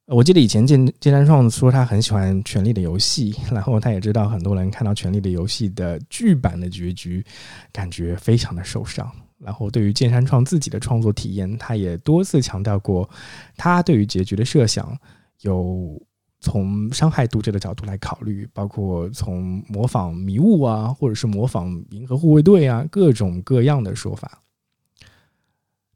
[0.07, 7.27] 我记得以前剑剑山创说他很喜欢《权力的游戏》， 然后他也知道很多人看到《权力的游戏》的剧版的结局，
[7.73, 9.11] 感觉非常的受伤。
[9.45, 13.09] 然后对于剑山创自己的创作体验，他也多次强调过，
[13.57, 14.99] 他对于结局的设想
[15.43, 16.03] 有。
[16.41, 24.43] 从伤害读者的角度来考虑，包括从模仿迷雾啊，或者是模仿银河护卫队啊，各种各样的说法。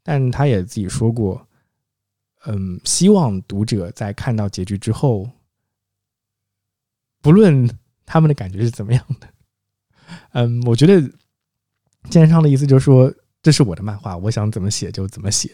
[0.01, 1.47] 但他也自己说过，
[2.47, 5.29] 嗯，希望读者在看到结局之后，
[7.21, 7.69] 不论
[8.03, 9.27] 他们的感觉是怎么样的，
[10.31, 10.99] 嗯，我觉得
[12.09, 15.49] 剑山创的意思就是说，这是我的漫画，我想怎么写就怎么写，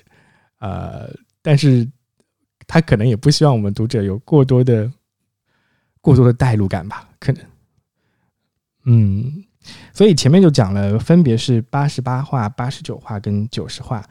[0.60, 1.10] 呃，
[1.42, 1.88] 但是。
[2.68, 4.92] 他可能也不希望我们读者有过多的、
[6.02, 7.08] 过多的代入感吧？
[7.20, 7.46] 可能，
[8.86, 9.46] 嗯，
[9.94, 14.04] 所以前面就讲了，分别是八十八话、八十九话跟九十话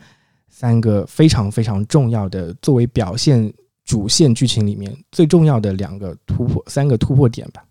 [0.50, 3.52] 三个非常非常重要的，作为表现
[3.84, 7.64] 主线剧情里面最重要的两个突破、三个突破点吧。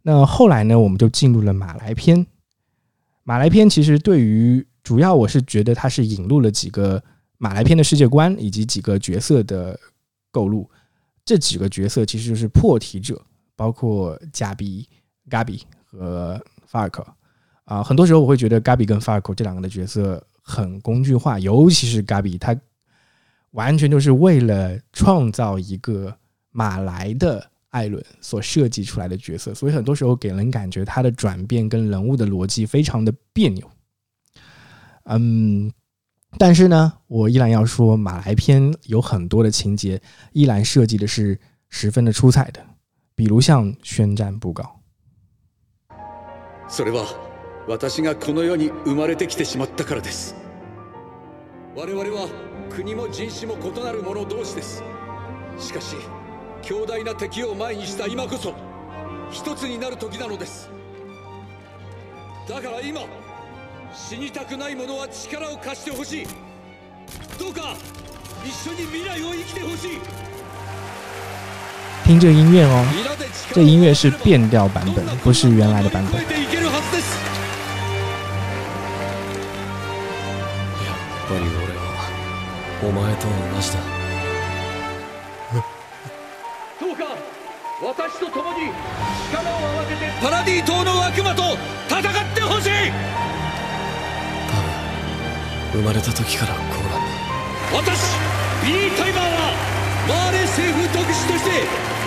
[0.00, 2.24] 那后来呢，我们就进入了马来篇。
[3.24, 7.02] 马来篇其实对于主要，我是觉得它是引入了几个。
[7.38, 9.78] 马来片的世界观以及几个角色的
[10.30, 10.66] 构筑，
[11.22, 13.20] 这几个角色其实就是破题者，
[13.54, 14.88] 包括加比、
[15.28, 17.06] 嘎比和法尔克。
[17.64, 22.58] 啊，很多时候我会觉得嘎比跟法尔克这两个的角色很工具化，尤其是嘎比，他
[23.50, 26.16] 完全就是为了创造一个
[26.52, 33.70] 马来的艾伦所设计出来的角色，所以很多时候给人感觉他的转变跟人物的逻辑非常的别扭。
[35.05, 35.71] 嗯。
[36.37, 40.01] 但是呢，我依然要说，马来篇有很多的情节
[40.31, 41.37] 依然设计的是
[41.67, 42.65] 十分的出彩的，
[43.15, 44.63] 比如像宣战布告。
[46.69, 47.05] それは
[47.67, 50.33] 私がこの世に生まれてきてしまったからです。
[51.75, 52.29] 我々は
[52.69, 54.81] 国も人種も異なる者同士です。
[55.59, 55.97] しかし
[56.61, 58.53] 強大な敵を前にした今こそ
[59.29, 60.69] 一つになる時なのです。
[62.47, 63.01] だから今。
[63.96, 66.26] 死にたくない者は力を貸してほしい。
[67.38, 67.74] どうか
[68.44, 69.98] 一緒に未来を生きてほしい。
[72.04, 72.84] 听这音乐哦，
[73.52, 76.20] 这音乐是变调版本，不是原来的版本。
[76.20, 76.28] やっ
[81.26, 81.82] ぱり俺は
[82.84, 83.80] お前と同じだ。
[86.78, 87.16] どうか
[87.82, 88.70] 私と共に
[89.32, 91.56] 力を合わせてパラディ島の悪魔と
[91.88, 92.02] 戦っ
[92.34, 92.70] てほしい
[95.76, 98.16] 生まれた時からこうなんだ私
[98.64, 99.52] B・ タイマーは
[100.08, 101.50] マーレ政府特使として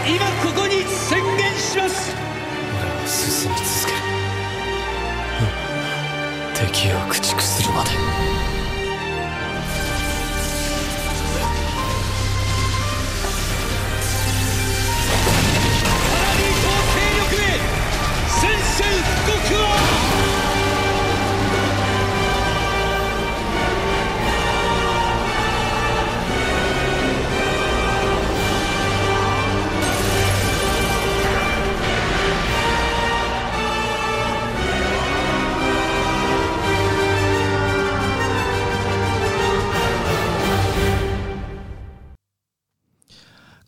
[0.09, 2.15] 今ここに宣言します。
[2.15, 3.97] 俺は進み続ける。
[6.61, 6.67] うん。
[6.67, 8.38] 敵を駆逐するまで。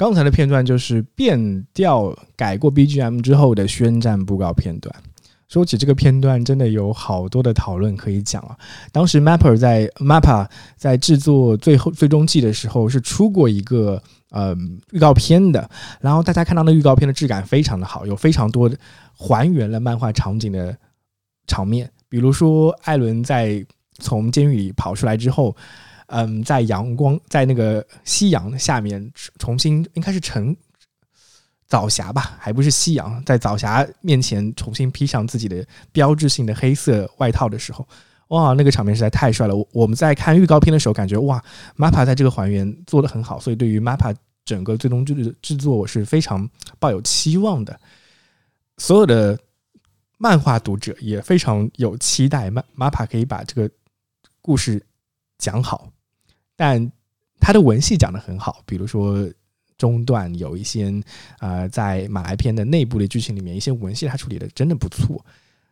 [0.01, 4.91] 刚才的片段就是变调改过 BGM 之后的宣战布告片段。
[5.47, 8.57] 说起这个片段，真的有好多的讨论可以讲啊。
[8.91, 14.55] 当时 Mapper 在 Mappa 在制作最后最终季的时候是出过一个呃
[14.89, 18.75] 预告片的，然后大家看到那预告片的质感非常的好，有非常多的
[19.15, 20.75] 还原了漫画场景的
[21.45, 23.63] 场面，比如说艾伦在
[23.99, 25.55] 从监狱里跑出来之后，
[26.13, 30.55] 嗯，在阳光在那个夕阳下面重新应该是晨
[31.67, 37.87] 早霞吧，还不是夕阳，在早霞面前重新披上自己的标志性的黑色外套的时候，
[38.27, 39.55] 哇，那个场面实在太帅了！
[39.55, 41.41] 我我们在看预告片的时候，感觉哇
[41.77, 47.79] ，MAPPA 在这个还原做得很好，所以对于 MAPPA 整个最终制制作，我是非常抱有期望的。
[48.77, 49.39] 所有的
[50.17, 53.73] 漫画读者也非常有期待，Ma MAPPA 可以把这个
[54.41, 54.85] 故事
[55.37, 55.90] 讲好，
[56.61, 56.91] 但
[57.39, 59.27] 他的文戏讲得很好，比如说
[59.79, 60.93] 中段有一些
[61.39, 65.25] 呃，在马来片的内部的剧情里面，一些文戏他处理的真的不错，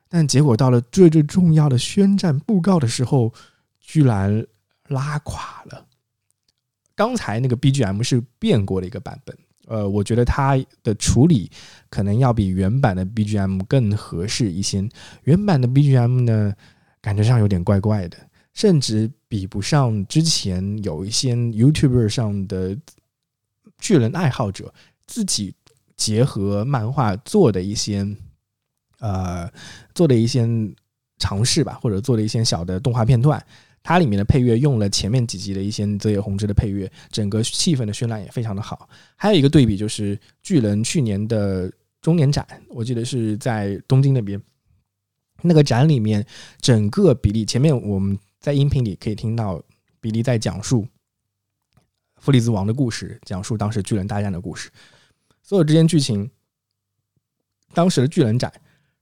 [0.10, 3.32] 但结果到了最最重要的宣战布告的时候，
[3.80, 4.44] 居然
[4.88, 5.86] 拉垮了。
[6.96, 9.38] 刚才那个 BGM 是变过的一个版本，
[9.68, 11.52] 呃，我觉得它的处理
[11.92, 14.90] 可能要比原版的 BGM 更合适一些。
[15.26, 16.52] 原版的 BGM 呢，
[17.00, 18.18] 感觉上有点怪怪的，
[18.56, 22.78] 甚至比不上之前有一些 YouTuber 上的
[23.78, 24.74] 巨人爱好者
[25.06, 25.54] 自己
[25.96, 28.06] 结合漫画做的一些
[29.00, 29.50] 呃
[29.94, 30.46] 做的一些
[31.20, 33.42] 尝试吧，或者做的一些小的动画片段。
[33.82, 38.90] 它里面的配乐用了前面几集的一些泽野弘之的配乐，整个气氛的渲染也非常的好。
[39.16, 41.72] 还有一个对比就是巨人去年的
[42.02, 44.42] 中年展，我记得是在东京那边，
[45.42, 46.26] 那个展里面
[46.60, 49.62] 整个比例前面我们在音频里可以听到
[50.00, 50.88] 比利在讲述
[52.18, 54.70] 弗里兹王的故事，讲述当时巨人大战的故事，
[55.44, 56.30] 所有这些剧情，
[57.74, 58.52] 当时的巨人展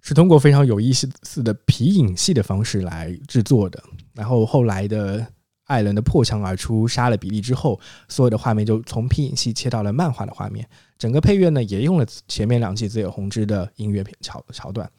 [0.01, 3.83] 是通过非常有意思的皮影戏的方式来制作的。
[4.13, 5.25] 然后后来的
[5.65, 10.67] 艾伦的破墙而出杀了比利之后，所有的画面就从皮影戏切到了漫画的画面。
[10.97, 14.89] 整个配乐呢也用了前面两季自有弘之的音乐片桥桥段，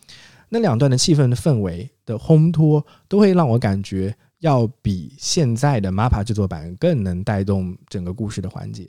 [0.49, 8.89] 那两段的气氛的氛围的烘托，都会让我感觉要比现在的 MAPA 制作版更能带动整个故事的环节。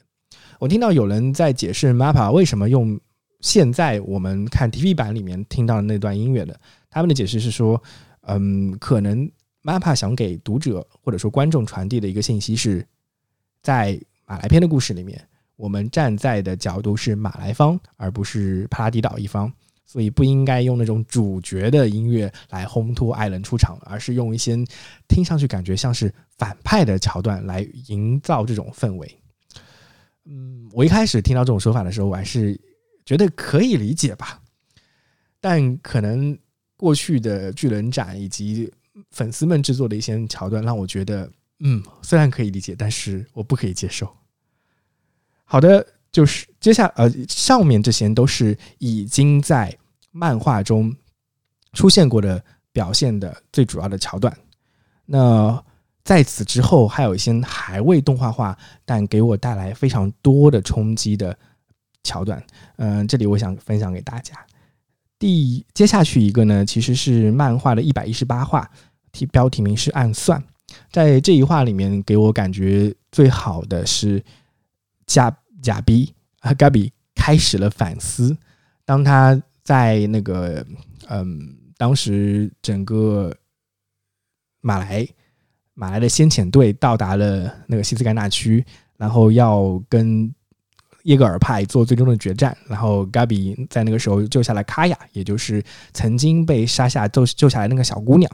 [0.59, 2.99] 我听到有人在解释 MAPA 为什么用
[3.39, 7.81] 现在我们看 TV 版里面听到的那段音乐的，他们的解释是说，
[8.23, 9.29] 嗯，可能
[9.63, 12.85] MAPA 想给读者或者说观众传递的一个信息是，
[13.61, 15.25] 在马来篇的故事里面，
[15.55, 19.51] 我们站在的角度是马来方，而不是帕拉迪岛一方，
[19.91, 24.55] 所以不应该用那种主角的音乐来烘托艾伦出场，而是用一些
[25.07, 29.19] 听上去感觉像是反派的桥段来营造这种氛围。
[30.25, 32.55] 嗯，我一开始听到这种说法的时候，我还是
[33.03, 34.39] 觉得可以理解吧，
[35.41, 36.37] 但可能
[36.77, 38.71] 过去的巨人展以及
[39.09, 41.27] 粉丝们制作的一些桥段，让我觉得，
[41.61, 44.07] 嗯，虽然可以理解，但是我不可以接受。
[45.45, 49.75] 好的，就是接下呃上面这些都是已经在
[50.11, 50.95] 漫画中
[51.73, 54.35] 出现过的表现的最主要的桥段。
[55.05, 55.63] 那
[56.03, 61.37] 在此之后，还有一些还未动画化，但给我带来非常多的冲击的
[62.03, 62.43] 桥段。
[62.77, 64.33] 嗯、这里我想分享给大家。
[65.19, 68.69] 第接下去一个呢，其实是漫画的一百一十八话，
[69.11, 70.41] 题标题名是暗算。
[70.91, 74.23] 在这一话里面，给我感觉最好的是
[75.05, 78.35] 贾贾比啊，嘎比开始了反思。
[78.85, 79.39] 当他
[79.69, 80.65] 在那个
[81.09, 83.31] 嗯，当时整个
[84.61, 85.07] 马来
[85.75, 88.65] 马来的先遣队到达了那个西斯干纳区，
[88.97, 90.33] 然后要跟
[91.03, 95.63] 耶格尔派做最终的决战，然后 Gabi 在那个时候救下了卡雅，也就是
[95.93, 98.31] 曾经被杀下救救下来那个小姑娘。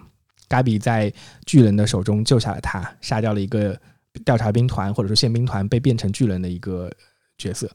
[0.48, 1.12] Gabi 在
[1.46, 3.78] 巨人的手中救下了她，杀掉了一个
[4.24, 6.90] 调查兵团或者说宪兵团被变成巨人的一个
[7.38, 7.70] 角色。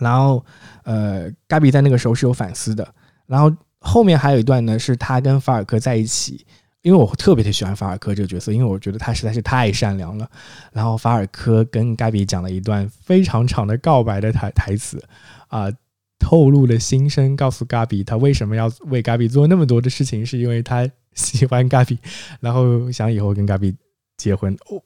[0.00, 0.44] 然后，
[0.84, 2.94] 呃，嘎比在那个时候是有反思的。
[3.26, 6.46] 然后后面还有一段呢，是他跟法尔科在一起，
[6.82, 10.28] 因为我特别的喜欢法尔科这个角色，因为我觉得他实在是太善良了。
[10.72, 15.02] 然后法尔科跟嘎比讲了一段非常长的告白的台台词，
[15.48, 15.70] 啊，
[16.18, 21.98] 透露了心声，告诉 Gabi 他为什么要为 Gabi 做那么多的事情，是因为他喜欢 Gabi，，
[22.40, 23.76] 然后想以后跟 Gabi
[24.16, 24.56] 结婚。
[24.70, 24.82] 哦，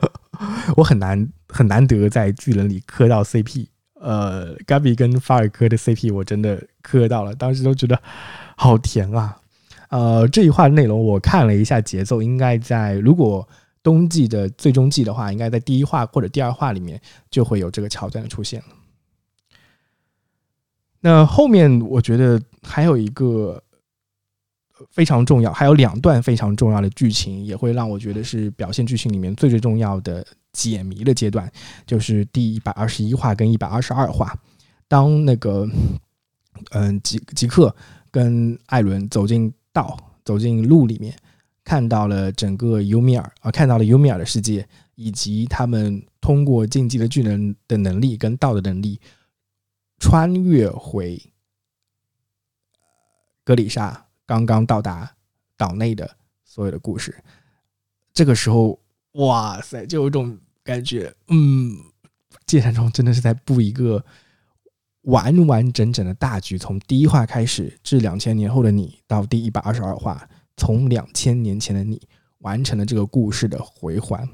[0.76, 3.66] 我很难很难得在巨人里磕到 CP。
[4.00, 8.00] 呃，gaby 跟法尔科的 CP 我真的磕到了，当时都觉得
[8.56, 9.36] 好甜啊。
[9.90, 13.48] 呃，这一话的内容我看了一下节奏，应该在如果
[13.82, 18.66] 冬季的最终季的话，应该在第一话或者第二话里面就会有这个桥段的出现了。
[21.00, 23.62] 那后面我觉得还有一个
[24.90, 30.26] 非常重要，还有两段非常重要的剧情，也会让我觉得是表现剧情里面最最重要的。
[30.50, 31.48] 解谜的阶段
[31.86, 34.36] 就是第一百二十一话跟一百二十二话。
[34.88, 35.68] 当那个
[36.70, 37.72] 嗯吉吉克
[38.10, 41.14] 跟艾伦走进道、走进路里面，
[41.62, 44.66] 看到了整个尤米尔啊，看到了尤米尔的世界，
[44.96, 48.98] 以及他们通过竞技的巨人的能力跟道的能力，
[50.00, 51.22] 穿越回
[53.44, 55.12] 格里沙刚刚到达
[55.56, 56.08] 岛内的
[56.44, 57.12] 所有的故事。
[58.14, 58.78] 这个时候，
[59.14, 60.38] 哇塞，就有一种。
[60.64, 61.78] 感觉，嗯，
[62.44, 64.04] 芥山中真的是在布一个
[65.04, 71.98] 完完整整的大局，从第一话开始至两千年后的你，到第一百二十二话，从两千年前的你
[72.40, 74.28] 完成了这个故事的回环，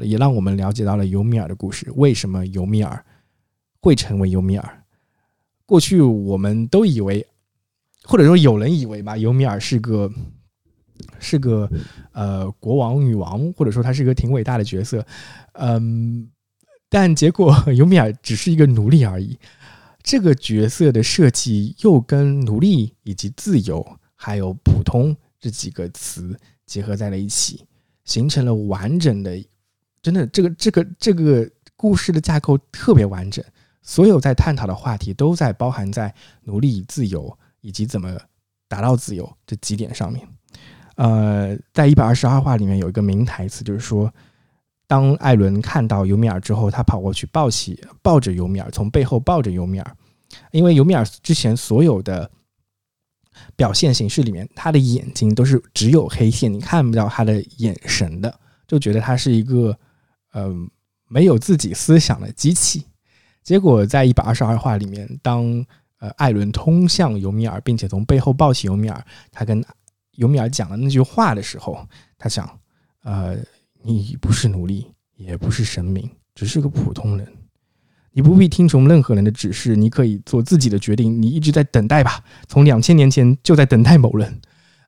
[0.00, 1.90] 也让我们了解到了尤米尔的故事。
[1.96, 3.04] 为什么尤米尔
[3.80, 4.84] 会成为尤米尔？
[5.66, 7.26] 过去我们都以为，
[8.04, 10.10] 或者说有人以为吧，尤米尔是个。
[11.18, 11.68] 是个
[12.12, 15.04] 呃国王女王，或者说她是一个挺伟大的角色，
[15.54, 16.30] 嗯，
[16.88, 19.36] 但结果 尤米尔只是一个奴隶而已。
[20.04, 23.84] 这个角色的设计又跟奴隶以及自由
[24.14, 27.66] 还有普通这几个词结合在了一起，
[28.04, 29.44] 形成了完整的，
[30.00, 33.44] 真的这个这个这个故事的架构特别完整，
[33.82, 38.14] 所有在探讨的话题都在包含在奴隶自由以及怎么
[38.68, 40.28] 达到自由这几点上面。
[40.96, 44.12] 呃，在一百二十二话里面有一个名台词，就是说，
[44.86, 49.96] 当艾伦看到尤米尔之后，他跑过去抱起抱着尤米尔，从背后抱着尤米尔，
[50.52, 52.30] 因为尤米尔之前所有的
[53.56, 58.38] 表现形式里面，他的眼睛都是只有黑线，你看不到他的眼神的，
[58.68, 59.76] 就觉得他是一个
[60.34, 60.70] 嗯
[61.08, 62.84] 没有自己思想的机器。
[63.42, 65.66] 结果在一百二十二话里面，当
[66.04, 69.64] 呃艾伦通向尤米尔，并且从背后抱起尤米尔，他跟
[70.16, 71.88] 尤米尔讲了那句话的时候，
[72.18, 72.46] 他想：
[73.04, 73.36] 呃，
[73.82, 74.86] 你不是奴隶，
[75.16, 77.26] 也不是神明，只是个普通人。
[78.12, 81.20] 你不必听从任何人的指示，你可以做自己的决定。
[81.20, 84.40] 你一直在等待吧，从两千年前就在等待某人。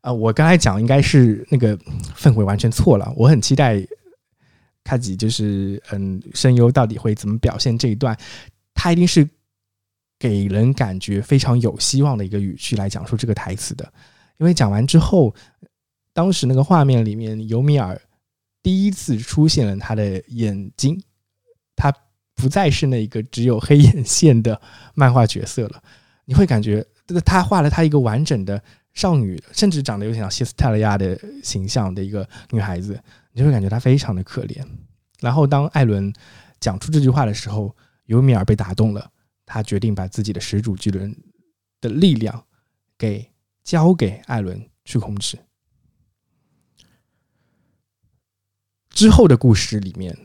[0.02, 1.76] 啊，我刚才讲应该是那个
[2.14, 3.12] 氛围完全错了。
[3.16, 3.84] 我很期待
[4.84, 8.16] 卡吉就是嗯声优到底会怎么表现这一段，
[8.74, 9.28] 他一定是
[10.18, 13.92] 给人感觉非常有希望的一个语气来讲述这个台词的。
[14.38, 15.34] 因为讲完之后，
[16.12, 18.00] 当时那个画面里面，尤米尔
[18.62, 21.02] 第一次出现了他的眼睛，
[21.74, 21.92] 他
[22.34, 24.60] 不再是那一个只有黑眼线的
[24.94, 25.82] 漫画角色了。
[26.24, 26.84] 你会感觉，
[27.24, 28.62] 他画了他一个完整的
[28.94, 33.00] 少女， 甚至长得有点像希斯泰利亚的形象的一个女孩子，
[33.32, 34.62] 你就会感觉她非常的可怜。
[35.20, 36.12] 然后当艾伦
[36.60, 37.74] 讲出这句话的时候，
[38.06, 39.08] 尤米尔被打动了，
[39.46, 41.16] 他决定把自己的始祖巨人
[41.80, 42.44] 的力量
[42.98, 43.26] 给。
[43.66, 45.36] 交给艾伦去控制。
[48.88, 50.16] 之后的故事里面，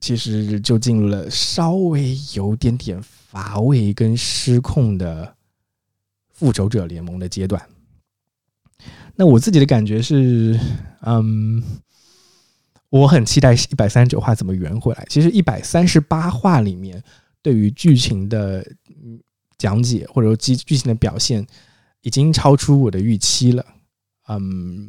[0.00, 5.36] 其实就进入了稍微有点点乏味跟失控的
[6.30, 7.68] 复仇者联盟的阶段。
[9.14, 10.58] 那我自己的感觉是，
[11.02, 11.62] 嗯，
[12.88, 15.04] 我很期待一百三十九话怎么圆回来。
[15.10, 17.04] 其实一百三十八话里面，
[17.46, 18.66] 对于剧情的
[19.56, 21.46] 讲解或者说剧剧情的表现。
[22.02, 23.66] 已经超出我的预期了，
[24.28, 24.88] 嗯，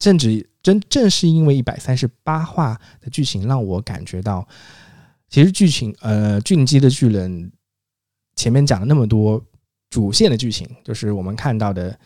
[0.00, 4.44] 甚至真正是因为一百三十八话的剧情，让我感觉到，
[5.28, 7.52] 其实剧情，呃，进击的巨人
[8.34, 9.40] 前面讲了那么多
[9.88, 11.96] 主线的剧情，就是我们看到的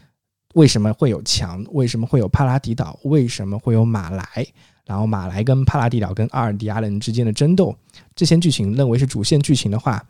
[0.52, 4.46] 为什么会有墙，为什么会有帕拉迪岛，为什么会有马来，
[4.90, 7.72] 然后马来跟帕拉蒂岛跟阿尔迪亚人之间的争斗，
[8.16, 10.04] 这些剧情认为是主线剧情的话，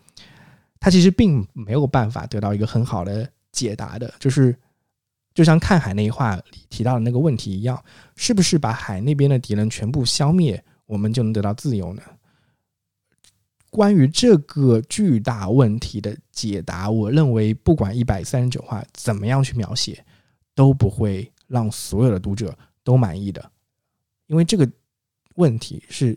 [0.81, 3.31] 它其实并没有办法得到一个很好的。
[3.53, 4.57] 解答的就是，
[5.35, 7.83] 就像看海那一话提到的那个问题一样，
[8.15, 12.03] 是不是把海那边的敌人全部消灭，我们就能得到自由呢？
[13.69, 20.05] 关于这个巨大问题的解答，我认为不管一百三十九话怎么样去描写，
[20.55, 23.51] 都不会让所有的读者都满意的，
[24.31, 24.71] 因为这个
[25.35, 26.17] 问题是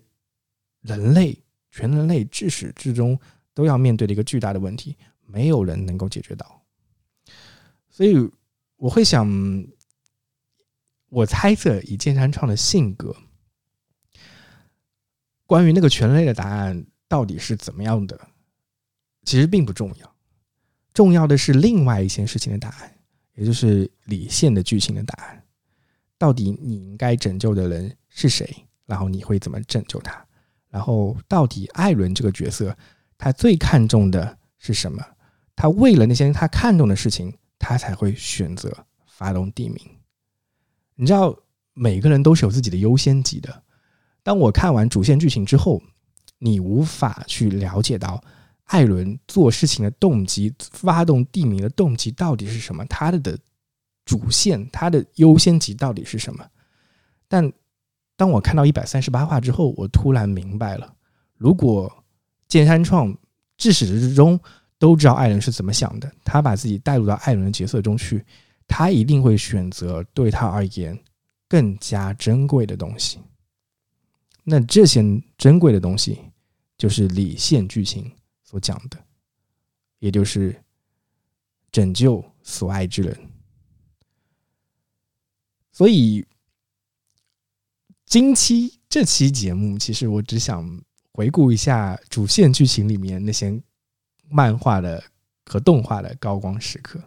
[0.81, 1.35] 人类
[1.71, 3.19] 全人类至始至终
[3.55, 4.95] 都要面对的一个巨大的问题，
[5.25, 6.63] 没有人能够解决到。
[7.89, 8.15] 所以
[8.75, 9.27] 我会想，
[11.09, 13.15] 我猜测以剑山创的性格，
[15.47, 16.85] 关于那个全人类的答案。
[17.07, 18.19] 到底是怎么样的？
[19.23, 20.15] 其实并不重要，
[20.93, 22.97] 重要的是另外一件事情的答案，
[23.35, 25.45] 也就是李现的剧情的答案。
[26.17, 28.65] 到底你应该拯救的人是谁？
[28.85, 30.25] 然后你会怎么拯救他？
[30.69, 32.75] 然后到底艾伦这个角色，
[33.17, 35.03] 他最看重的是什么？
[35.55, 39.77] 他为了那些他看重的事情，他才会选择发动地名。
[40.95, 41.37] 你知道，
[41.73, 43.63] 每个人都是有自己的优先级的。
[44.21, 45.81] 当我看完主线剧情之后。
[46.45, 48.21] 你无法去了解到
[48.65, 52.83] 艾伦做事情的动机，发动地名的动机到底是什么？
[52.87, 53.39] 他的的
[54.03, 56.45] 主线，他的优先级到底是什么？
[57.29, 57.49] 但
[58.15, 60.95] 当我看到一百三十八话之后，我突然明白了：
[61.35, 62.03] 如果
[62.47, 63.17] 剑山创
[63.57, 64.39] 至始至终
[64.77, 68.25] 都知道艾伦是怎么想的，他把自己带入到艾伦的角色中去，
[68.67, 70.97] 他一定会选择对他而言
[71.47, 73.19] 更加珍贵的东西。
[74.43, 75.01] 那这些
[75.37, 76.19] 珍贵的东西。
[76.75, 78.11] 就是李现剧情
[78.43, 78.97] 所讲的，
[79.99, 80.61] 也就是
[81.71, 83.17] 拯救所爱之人。
[85.71, 86.25] 所以，
[88.13, 90.79] 今期这期节目，其实我只想
[91.13, 93.59] 回顾一下主线剧情里面那些
[94.29, 95.03] 漫画的
[95.47, 97.01] 和动画的高光时刻。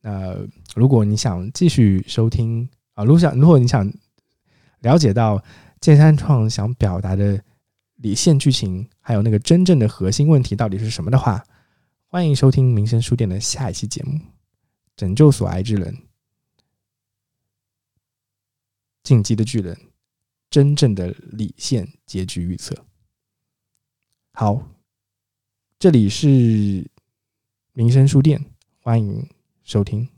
[0.00, 0.34] 那
[0.74, 3.86] 如果你想继续收听啊，如果想如果你想
[4.78, 5.44] 了解到
[5.78, 7.38] 剑山创想表达的。
[7.96, 11.44] 李现剧情，还有那个真正的核心问题到底是什么的话，
[12.06, 14.12] 欢迎收听民生书店的下一期节目
[14.96, 15.94] 《拯救所爱之人》，
[19.02, 19.78] 进击的巨人，
[20.50, 22.84] 真正的理线结局预测。
[24.32, 24.66] 好，
[25.78, 26.90] 这里是
[27.72, 28.44] 民生书店，
[28.80, 29.28] 欢迎
[29.62, 30.08] 收听。